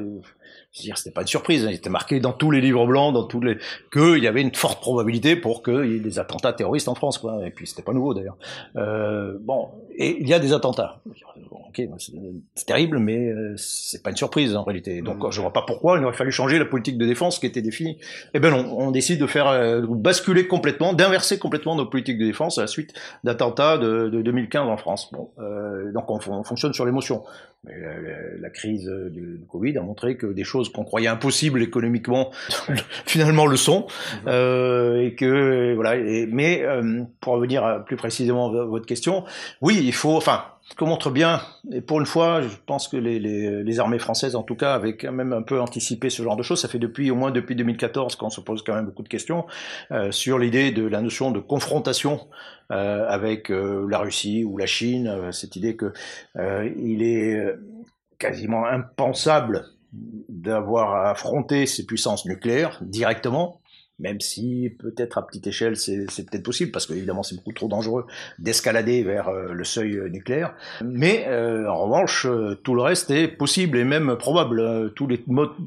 dire, 0.80 0.96
c'était 0.96 1.10
pas 1.10 1.20
une 1.20 1.26
surprise, 1.26 1.66
hein. 1.66 1.70
il 1.70 1.74
était 1.74 1.90
marqué 1.90 2.20
dans 2.20 2.32
tous 2.32 2.50
les 2.50 2.60
livres 2.60 2.86
blancs, 2.86 3.12
dans 3.12 3.24
tous 3.24 3.40
les 3.40 3.58
qu'il 3.92 4.22
y 4.22 4.26
avait 4.26 4.40
une 4.40 4.54
forte 4.54 4.80
probabilité 4.80 5.36
pour 5.36 5.62
qu'il 5.62 5.92
y 5.92 5.96
ait 5.96 6.00
des 6.00 6.18
attentats 6.18 6.52
terroristes 6.52 6.88
en 6.88 6.94
France, 6.94 7.18
quoi. 7.18 7.46
Et 7.46 7.50
puis 7.50 7.66
c'était 7.66 7.82
pas 7.82 7.92
nouveau 7.92 8.14
d'ailleurs. 8.14 8.36
Euh, 8.76 9.36
bon, 9.40 9.68
et 9.94 10.16
il 10.20 10.28
y 10.28 10.34
a 10.34 10.38
des 10.38 10.52
attentats. 10.52 11.00
ok, 11.50 11.82
c'est 12.54 12.66
terrible, 12.66 12.98
mais 12.98 13.28
euh, 13.28 13.54
c'est 13.56 14.02
pas 14.02 14.10
une 14.10 14.16
surprise 14.16 14.56
en 14.56 14.64
réalité. 14.64 15.02
Donc 15.02 15.30
je 15.30 15.40
vois 15.40 15.52
pas 15.52 15.62
pourquoi 15.66 15.98
il 15.98 16.04
aurait 16.04 16.16
fallu 16.16 16.32
changer 16.32 16.58
la 16.58 16.64
politique 16.64 16.96
de 16.96 17.06
défense 17.06 17.38
qui 17.38 17.46
était 17.46 17.62
définie. 17.62 17.98
Eh 18.32 18.40
ben 18.40 18.50
non, 18.50 18.74
on 18.78 18.90
décide 18.90 19.20
de 19.20 19.26
faire 19.26 19.48
euh, 19.48 19.82
basculer 19.86 20.46
complètement, 20.46 20.94
d'inverser 20.94 21.38
complètement 21.38 21.76
nos 21.76 21.86
politiques 21.86 22.18
de 22.18 22.24
défense 22.24 22.56
à 22.58 22.62
la 22.62 22.66
suite 22.66 22.94
d'attentats 23.24 23.76
de, 23.76 24.08
de, 24.08 24.22
2015 24.22 24.51
en 24.60 24.76
France. 24.76 25.10
Bon, 25.12 25.30
euh, 25.38 25.92
donc 25.92 26.10
on, 26.10 26.18
on 26.28 26.44
fonctionne 26.44 26.72
sur 26.72 26.84
l'émotion. 26.84 27.22
Mais 27.64 27.74
la, 28.40 28.50
crise 28.50 28.90
du, 29.10 29.40
Covid 29.48 29.78
a 29.78 29.82
montré 29.82 30.16
que 30.16 30.26
des 30.26 30.42
choses 30.42 30.68
qu'on 30.72 30.82
croyait 30.82 31.06
impossibles 31.06 31.62
économiquement, 31.62 32.32
finalement 33.06 33.46
le 33.46 33.56
sont, 33.56 33.86
mhm. 33.86 34.20
euh, 34.26 35.06
et 35.06 35.14
que 35.14 35.72
voilà. 35.74 35.96
mais 36.28 36.62
euh, 36.64 37.04
pour 37.20 37.34
revenir 37.34 37.84
plus 37.86 37.94
précisément 37.94 38.48
à 38.48 38.64
votre 38.64 38.86
question, 38.86 39.24
oui, 39.60 39.80
il 39.80 39.92
faut, 39.92 40.16
enfin, 40.16 40.42
que 40.74 40.84
montre 40.84 41.10
bien, 41.10 41.40
et 41.70 41.80
pour 41.80 42.00
une 42.00 42.06
fois, 42.06 42.42
je 42.42 42.48
pense 42.66 42.88
que 42.88 42.96
les, 42.96 43.18
les, 43.18 43.62
les, 43.62 43.80
armées 43.80 43.98
françaises, 43.98 44.36
en 44.36 44.42
tout 44.42 44.54
cas, 44.54 44.74
avaient 44.74 44.96
quand 44.96 45.12
même 45.12 45.32
un 45.32 45.42
peu 45.42 45.60
anticipé 45.60 46.10
ce 46.10 46.22
genre 46.22 46.36
de 46.36 46.42
choses. 46.42 46.60
Ça 46.60 46.68
fait 46.68 46.78
depuis 46.78 47.10
au 47.10 47.14
moins 47.14 47.30
depuis 47.30 47.56
2014 47.56 48.16
qu'on 48.16 48.30
se 48.30 48.40
pose 48.40 48.62
quand 48.62 48.74
même 48.74 48.86
beaucoup 48.86 49.02
de 49.02 49.08
questions 49.08 49.46
euh, 49.90 50.12
sur 50.12 50.38
l'idée 50.38 50.70
de 50.70 50.86
la 50.86 51.00
notion 51.00 51.30
de 51.30 51.40
confrontation 51.40 52.20
euh, 52.70 53.06
avec 53.08 53.50
euh, 53.50 53.86
la 53.90 53.98
Russie 53.98 54.44
ou 54.44 54.56
la 54.56 54.66
Chine. 54.66 55.08
Euh, 55.08 55.32
cette 55.32 55.56
idée 55.56 55.76
que 55.76 55.92
euh, 56.36 56.70
il 56.76 57.02
est 57.02 57.54
quasiment 58.18 58.66
impensable 58.66 59.64
d'avoir 59.92 60.94
à 60.94 61.10
affronter 61.10 61.66
ces 61.66 61.84
puissances 61.84 62.24
nucléaires 62.24 62.78
directement, 62.82 63.60
même 64.02 64.20
si 64.20 64.74
peut-être 64.78 65.16
à 65.16 65.26
petite 65.26 65.46
échelle 65.46 65.76
c'est 65.76 66.06
peut-être 66.28 66.42
possible, 66.42 66.72
parce 66.72 66.86
qu'évidemment 66.86 67.22
c'est 67.22 67.36
beaucoup 67.36 67.52
trop 67.52 67.68
dangereux 67.68 68.06
d'escalader 68.38 69.02
vers 69.02 69.28
euh, 69.28 69.52
le 69.52 69.64
seuil 69.64 69.96
euh, 69.96 70.08
nucléaire. 70.08 70.54
Mais 70.84 71.24
euh, 71.28 71.68
en 71.68 71.84
revanche, 71.84 72.26
tout 72.64 72.74
le 72.74 72.82
reste 72.82 73.10
est 73.10 73.28
possible 73.28 73.78
et 73.78 73.84
même 73.84 74.16
probable. 74.16 74.92
Tous 74.94 75.06
les 75.06 75.22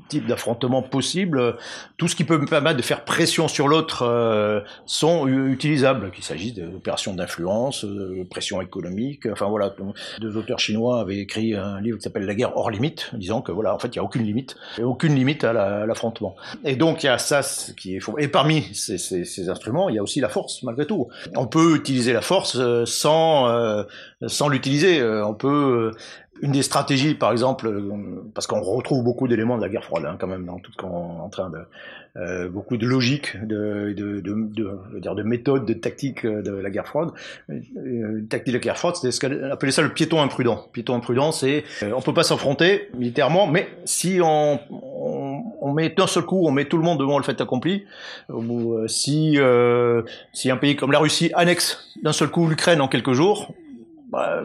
types 0.10 0.28
d'affrontements 0.28 0.82
possibles, 0.82 1.56
tout 1.98 2.08
ce 2.08 2.16
qui 2.16 2.26
peut 2.26 2.38
me 2.38 2.46
permettre 2.46 2.78
de 2.78 2.82
faire 2.82 3.06
pression 3.06 3.48
sur 3.48 3.68
l'autre 3.68 4.64
sont 4.86 5.28
utilisables, 5.28 6.12
qu'il 6.12 6.24
s'agisse 6.24 6.54
d'opérations 6.54 7.14
d'influence, 7.14 7.86
de 7.86 8.24
pression 8.24 8.62
économique. 8.62 9.26
Enfin 9.28 9.48
voilà, 9.48 9.74
deux 10.20 10.36
auteurs 10.36 10.60
chinois 10.60 11.00
avaient 11.00 11.20
écrit 11.20 11.54
un 11.54 11.80
livre 11.80 11.98
qui 11.98 12.04
s'appelle 12.04 12.26
La 12.26 12.36
guerre 12.36 12.58
hors 12.58 12.70
limite, 12.70 13.12
disant 13.14 13.42
que 13.42 13.52
voilà, 13.52 13.74
en 13.74 13.80
fait 13.80 13.88
il 13.88 14.00
n'y 14.00 14.00
a 14.00 14.04
aucune 14.04 14.24
limite, 14.24 14.56
aucune 14.82 15.16
limite 15.16 15.44
à 15.44 15.86
l'affrontement. 15.86 16.36
et 16.64 16.76
donc 16.76 17.04
il 17.04 17.08
y 17.08 17.10
a 17.10 17.18
ça 17.18 17.42
qui 17.78 17.96
est 17.96 18.00
et 18.18 18.25
parmi 18.28 18.64
ces, 18.74 19.50
instruments, 19.50 19.90
il 19.90 19.96
y 19.96 20.00
a 20.00 20.04
aussi 20.04 20.20
la 20.20 20.30
force, 20.30 20.64
malgré 20.64 20.86
tout. 20.86 21.08
On 21.36 21.48
peut 21.48 21.76
utiliser 21.76 22.14
la 22.14 22.22
force 22.22 22.58
euh, 22.58 22.86
sans, 22.86 23.48
euh, 23.50 23.84
sans 24.28 24.48
l'utiliser. 24.48 25.00
Euh, 25.00 25.26
on 25.26 25.34
peut 25.34 25.92
une 26.42 26.52
des 26.52 26.64
stratégies, 26.64 27.16
par 27.16 27.32
exemple, 27.32 27.72
parce 28.34 28.46
qu'on 28.46 28.62
retrouve 28.62 29.04
beaucoup 29.04 29.28
d'éléments 29.28 29.58
de 29.58 29.62
la 29.62 29.70
guerre 29.70 29.86
froide, 29.86 30.06
hein, 30.06 30.18
quand 30.20 30.28
même, 30.28 30.46
dans 30.46 30.60
tout 30.60 30.72
ce 30.72 30.78
qu'on 30.78 31.18
est 31.18 31.22
en 31.22 31.30
train 31.30 31.50
de, 31.50 31.60
euh, 32.18 32.48
beaucoup 32.48 32.78
de 32.78 32.88
logique, 32.88 33.36
de, 33.46 33.94
de, 33.94 34.22
de, 34.22 35.00
dire 35.00 35.16
de 35.16 35.24
méthode, 35.24 35.66
de 35.66 35.74
tactique 35.74 36.26
de 36.26 36.52
la 36.52 36.70
guerre 36.70 36.88
froide. 36.88 37.10
Une 37.50 38.26
tactique 38.30 38.54
de 38.54 38.58
la 38.58 38.64
guerre 38.64 38.78
froide, 38.78 38.96
c'est 38.96 39.12
ce 39.12 39.20
qu'on 39.20 39.52
appelait 39.52 39.74
ça 39.74 39.82
le 39.82 39.94
piéton 39.94 40.22
imprudent. 40.22 40.66
Piéton 40.72 40.96
imprudent, 40.96 41.34
c'est 41.34 41.66
on 41.94 42.02
peut 42.02 42.14
pas 42.14 42.24
s'affronter 42.24 42.90
militairement, 42.98 43.48
mais 43.48 43.68
si 43.84 44.20
on, 44.24 44.60
on 45.66 45.74
met 45.74 45.90
d'un 45.90 46.08
seul 46.08 46.24
coup, 46.24 46.46
on 46.48 46.52
met 46.52 46.66
tout 46.66 46.78
le 46.78 46.84
monde 46.84 47.00
devant 47.00 47.18
le 47.18 47.24
fait 47.24 47.42
accompli, 47.42 47.86
ou 48.30 48.76
si 48.88 49.38
si 50.32 50.52
un 50.52 50.58
pays 50.58 50.76
comme 50.76 50.92
la 50.92 51.00
Russie 51.00 51.32
annexe 51.34 51.92
d'un 52.02 52.14
seul 52.14 52.30
coup 52.30 52.48
l'Ukraine 52.48 52.82
en 52.82 52.88
quelques 52.88 53.14
jours, 53.14 53.52
bah, 54.12 54.44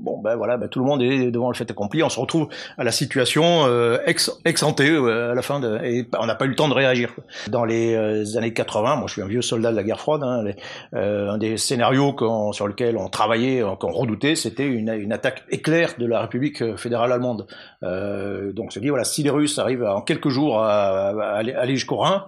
bon 0.00 0.20
ben 0.20 0.36
voilà, 0.36 0.56
ben, 0.56 0.68
tout 0.68 0.78
le 0.78 0.84
monde 0.84 1.02
est 1.02 1.30
devant 1.30 1.50
le 1.50 1.54
fait 1.54 1.70
accompli. 1.70 2.02
On 2.02 2.08
se 2.08 2.18
retrouve 2.20 2.48
à 2.76 2.84
la 2.84 2.92
situation 2.92 3.66
euh, 3.66 3.98
ex, 4.06 4.30
ex 4.44 4.62
à 4.62 5.34
la 5.34 5.42
fin, 5.42 5.60
de, 5.60 5.78
et 5.84 6.08
on 6.18 6.26
n'a 6.26 6.34
pas 6.34 6.44
eu 6.46 6.48
le 6.48 6.54
temps 6.54 6.68
de 6.68 6.74
réagir. 6.74 7.14
Dans 7.48 7.64
les 7.64 8.36
années 8.36 8.52
80, 8.52 8.96
moi 8.96 9.06
je 9.06 9.12
suis 9.14 9.22
un 9.22 9.26
vieux 9.26 9.42
soldat 9.42 9.70
de 9.70 9.76
la 9.76 9.82
guerre 9.82 10.00
froide, 10.00 10.22
hein, 10.22 10.44
un 10.92 11.38
des 11.38 11.56
scénarios 11.56 12.14
sur 12.52 12.68
lesquels 12.68 12.96
on 12.96 13.08
travaillait, 13.08 13.62
qu'on 13.78 13.92
redoutait, 13.92 14.36
c'était 14.36 14.66
une, 14.66 14.88
une, 14.90 15.12
attaque 15.12 15.44
éclair 15.50 15.94
de 15.98 16.06
la 16.06 16.20
République 16.20 16.76
fédérale 16.76 17.12
allemande. 17.12 17.46
donc 17.82 18.66
on 18.66 18.70
se 18.70 18.80
dit 18.80 18.88
voilà, 18.88 19.04
si 19.04 19.22
les 19.22 19.30
Russes 19.30 19.58
arrivent 19.58 19.84
en 19.84 20.02
quelques 20.02 20.28
jours 20.28 20.60
à, 20.62 21.08
à 21.08 21.36
aller 21.38 21.74
jusqu'au 21.74 21.96
Rhin, 21.96 22.26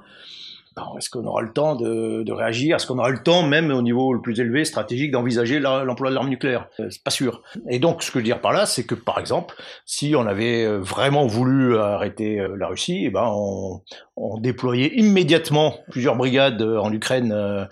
est-ce 0.97 1.11
qu'on 1.11 1.25
aura 1.25 1.43
le 1.43 1.53
temps 1.53 1.77
de, 1.77 2.31
réagir? 2.33 2.77
Est-ce 2.77 2.87
qu'on 2.87 2.99
aura 2.99 3.11
le 3.11 3.23
temps, 3.23 3.43
même 3.43 3.71
au 3.71 3.83
niveau 3.83 4.13
le 4.13 4.21
plus 4.21 4.39
élevé, 4.41 4.65
stratégique, 4.65 5.11
d'envisager 5.11 5.59
l'emploi 5.59 6.11
de 6.11 6.15
l'arme 6.15 6.29
nucléaire? 6.29 6.69
Euh, 6.79 6.89
C'est 6.91 7.03
pas 7.03 7.11
sûr. 7.11 7.43
Et 7.69 7.79
donc, 7.79 8.03
ce 8.03 8.11
que 8.11 8.15
je 8.15 8.19
veux 8.19 8.25
dire 8.25 8.41
par 8.41 8.53
là, 8.53 8.67
c'est 8.67 8.85
que, 8.85 8.95
par 8.95 9.19
exemple, 9.19 9.55
si 9.85 10.15
on 10.17 10.27
avait 10.27 10.65
euh, 10.65 10.79
vraiment 10.79 11.27
voulu 11.27 11.77
arrêter 11.77 12.41
euh, 12.41 12.57
la 12.57 12.69
Russie, 12.69 13.05
eh 13.07 13.11
ben, 13.11 13.29
on, 13.33 13.83
on 14.17 14.39
déployait 14.39 14.93
immédiatement 14.95 15.75
plusieurs 15.91 16.17
brigades 16.17 16.63
en 16.63 16.93
Ukraine 16.93 17.69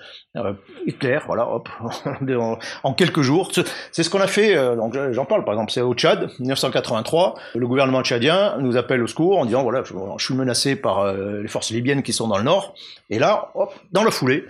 euh, 0.47 0.53
Hitler, 0.87 1.19
voilà, 1.27 1.49
hop, 1.49 1.69
en, 2.83 2.95
quelques 2.95 3.23
jours. 3.23 3.51
C'est 3.93 4.03
ce 4.03 4.11
qu'on 4.11 4.21
a 4.21 4.27
fait, 4.27 4.55
donc 4.77 4.97
j'en 5.13 5.25
parle 5.25 5.45
par 5.45 5.55
exemple, 5.55 5.73
c'est 5.73 5.81
au 5.81 5.95
Tchad, 5.95 6.31
1983, 6.39 7.35
le 7.55 7.67
gouvernement 7.67 8.03
tchadien 8.03 8.57
nous 8.59 8.77
appelle 8.77 9.03
au 9.03 9.07
secours 9.07 9.39
en 9.39 9.45
disant, 9.45 9.63
voilà, 9.63 9.83
je, 9.85 10.25
suis 10.25 10.35
menacé 10.35 10.77
par 10.77 11.13
les 11.13 11.49
forces 11.49 11.71
libyennes 11.71 12.03
qui 12.03 12.13
sont 12.13 12.29
dans 12.29 12.39
le 12.39 12.45
nord, 12.45 12.75
et 13.11 13.19
là, 13.19 13.51
hop, 13.55 13.75
dans 13.93 14.05
la 14.05 14.11
foulée, 14.11 14.45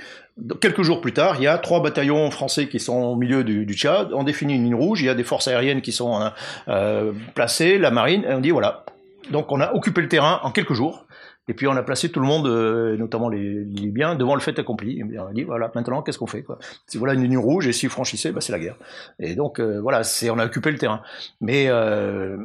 Quelques 0.60 0.82
jours 0.82 1.00
plus 1.00 1.12
tard, 1.12 1.36
il 1.38 1.42
y 1.42 1.48
a 1.48 1.58
trois 1.58 1.82
bataillons 1.82 2.30
français 2.30 2.68
qui 2.68 2.78
sont 2.78 2.94
au 2.94 3.16
milieu 3.16 3.42
du, 3.42 3.74
Tchad. 3.74 4.12
On 4.12 4.22
définit 4.22 4.54
une 4.54 4.64
ligne 4.64 4.74
rouge. 4.74 5.02
Il 5.02 5.06
y 5.06 5.08
a 5.08 5.14
des 5.14 5.24
forces 5.24 5.48
aériennes 5.48 5.82
qui 5.82 5.90
sont 5.90 6.30
euh, 6.68 7.12
placées, 7.34 7.76
la 7.76 7.90
marine, 7.90 8.24
et 8.24 8.34
on 8.34 8.40
dit 8.40 8.50
voilà. 8.50 8.84
Donc 9.30 9.50
on 9.50 9.60
a 9.60 9.72
occupé 9.72 10.00
le 10.00 10.08
terrain 10.08 10.38
en 10.44 10.52
quelques 10.52 10.74
jours. 10.74 11.06
Et 11.48 11.54
puis 11.54 11.66
on 11.66 11.76
a 11.76 11.82
placé 11.82 12.10
tout 12.10 12.20
le 12.20 12.26
monde, 12.26 12.46
euh, 12.46 12.96
notamment 12.96 13.28
les, 13.28 13.64
Libyens, 13.64 14.14
devant 14.14 14.34
le 14.34 14.40
fait 14.40 14.58
accompli. 14.58 15.00
Et 15.00 15.18
on 15.18 15.26
a 15.26 15.32
dit 15.32 15.44
voilà, 15.44 15.70
maintenant 15.74 16.02
qu'est-ce 16.02 16.18
qu'on 16.18 16.26
fait 16.26 16.42
quoi? 16.42 16.58
Si 16.86 16.98
voilà 16.98 17.14
une 17.14 17.22
ligne 17.22 17.38
rouge 17.38 17.66
et 17.66 17.72
si 17.72 17.86
vous 17.86 17.96
bah, 17.96 18.40
c'est 18.40 18.52
la 18.52 18.58
guerre. 18.58 18.76
Et 19.18 19.34
donc 19.34 19.58
euh, 19.58 19.80
voilà, 19.80 20.04
c'est 20.04 20.30
on 20.30 20.38
a 20.38 20.46
occupé 20.46 20.70
le 20.70 20.78
terrain. 20.78 21.02
Mais 21.40 21.66
euh, 21.68 22.36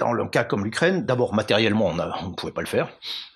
dans 0.00 0.12
le 0.12 0.26
cas 0.26 0.44
comme 0.44 0.64
l'Ukraine, 0.64 1.04
d'abord 1.04 1.34
matériellement, 1.34 1.86
on 1.86 2.28
ne 2.28 2.34
pouvait 2.34 2.52
pas 2.52 2.62
le 2.62 2.66
faire 2.66 2.88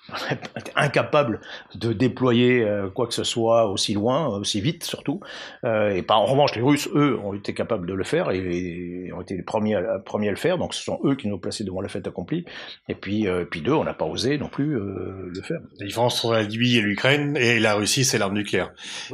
on 0.09 0.15
était 0.59 0.71
incapable 0.75 1.41
de 1.73 1.93
déployer 1.93 2.63
euh, 2.63 2.89
quoi 2.89 3.07
que 3.07 3.13
ce 3.13 3.23
soit 3.23 3.69
aussi 3.69 3.93
loin, 3.93 4.27
aussi 4.27 4.61
vite 4.61 4.83
surtout. 4.83 5.19
Euh, 5.63 5.95
et 5.95 6.01
par, 6.01 6.21
en 6.21 6.25
revanche, 6.25 6.55
les 6.55 6.61
Russes, 6.61 6.89
eux, 6.93 7.17
ont 7.23 7.33
été 7.33 7.53
capables 7.53 7.87
de 7.87 7.93
le 7.93 8.03
faire 8.03 8.31
et, 8.31 9.11
ont 9.13 9.21
été 9.21 9.35
les 9.35 9.43
premiers 9.43 9.75
à, 9.75 9.99
premiers 9.99 10.27
à 10.27 10.31
le 10.31 10.37
faire. 10.37 10.57
Donc 10.57 10.73
ce 10.73 10.83
sont 10.83 10.99
eux 11.03 11.15
qui 11.15 11.27
nous 11.27 11.35
ont 11.35 11.39
placés 11.39 11.63
devant 11.63 11.81
le 11.81 11.87
fait 11.87 12.05
accompli. 12.07 12.45
Et 12.87 12.95
puis, 12.95 13.27
euh, 13.27 13.45
puis 13.45 13.61
deux, 13.61 13.73
on 13.73 13.83
n'a 13.83 13.93
pas 13.93 14.05
osé 14.05 14.37
non 14.37 14.49
plus 14.49 14.75
le 14.75 15.41
faire. 15.41 15.59
La 15.79 15.85
différence 15.85 16.23
entre 16.23 16.35
la 16.35 16.43
Libye 16.43 16.77
et 16.77 16.81
l'Ukraine 16.81 17.37
et 17.37 17.59
la 17.59 17.75
Russie, 17.75 18.05
c'est 18.05 18.17
l'arme 18.17 18.35
nucléaire. 18.35 18.71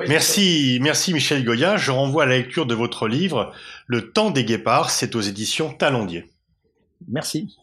merci, 0.08 0.80
merci 0.82 1.14
Michel 1.14 1.44
Goya. 1.44 1.78
Je 1.78 1.92
renvoie 1.92 2.24
à 2.24 2.26
la 2.26 2.38
lecture 2.38 2.66
de 2.66 2.76
votre 2.76 3.08
livre 3.08 3.52
Le 3.88 4.12
temps 4.12 4.32
des 4.32 4.44
guépards. 4.44 4.90
C'est 4.90 5.16
aux 5.16 5.22
éditions 5.22 5.74
Talondier. 5.74 6.31
Merci. 7.08 7.58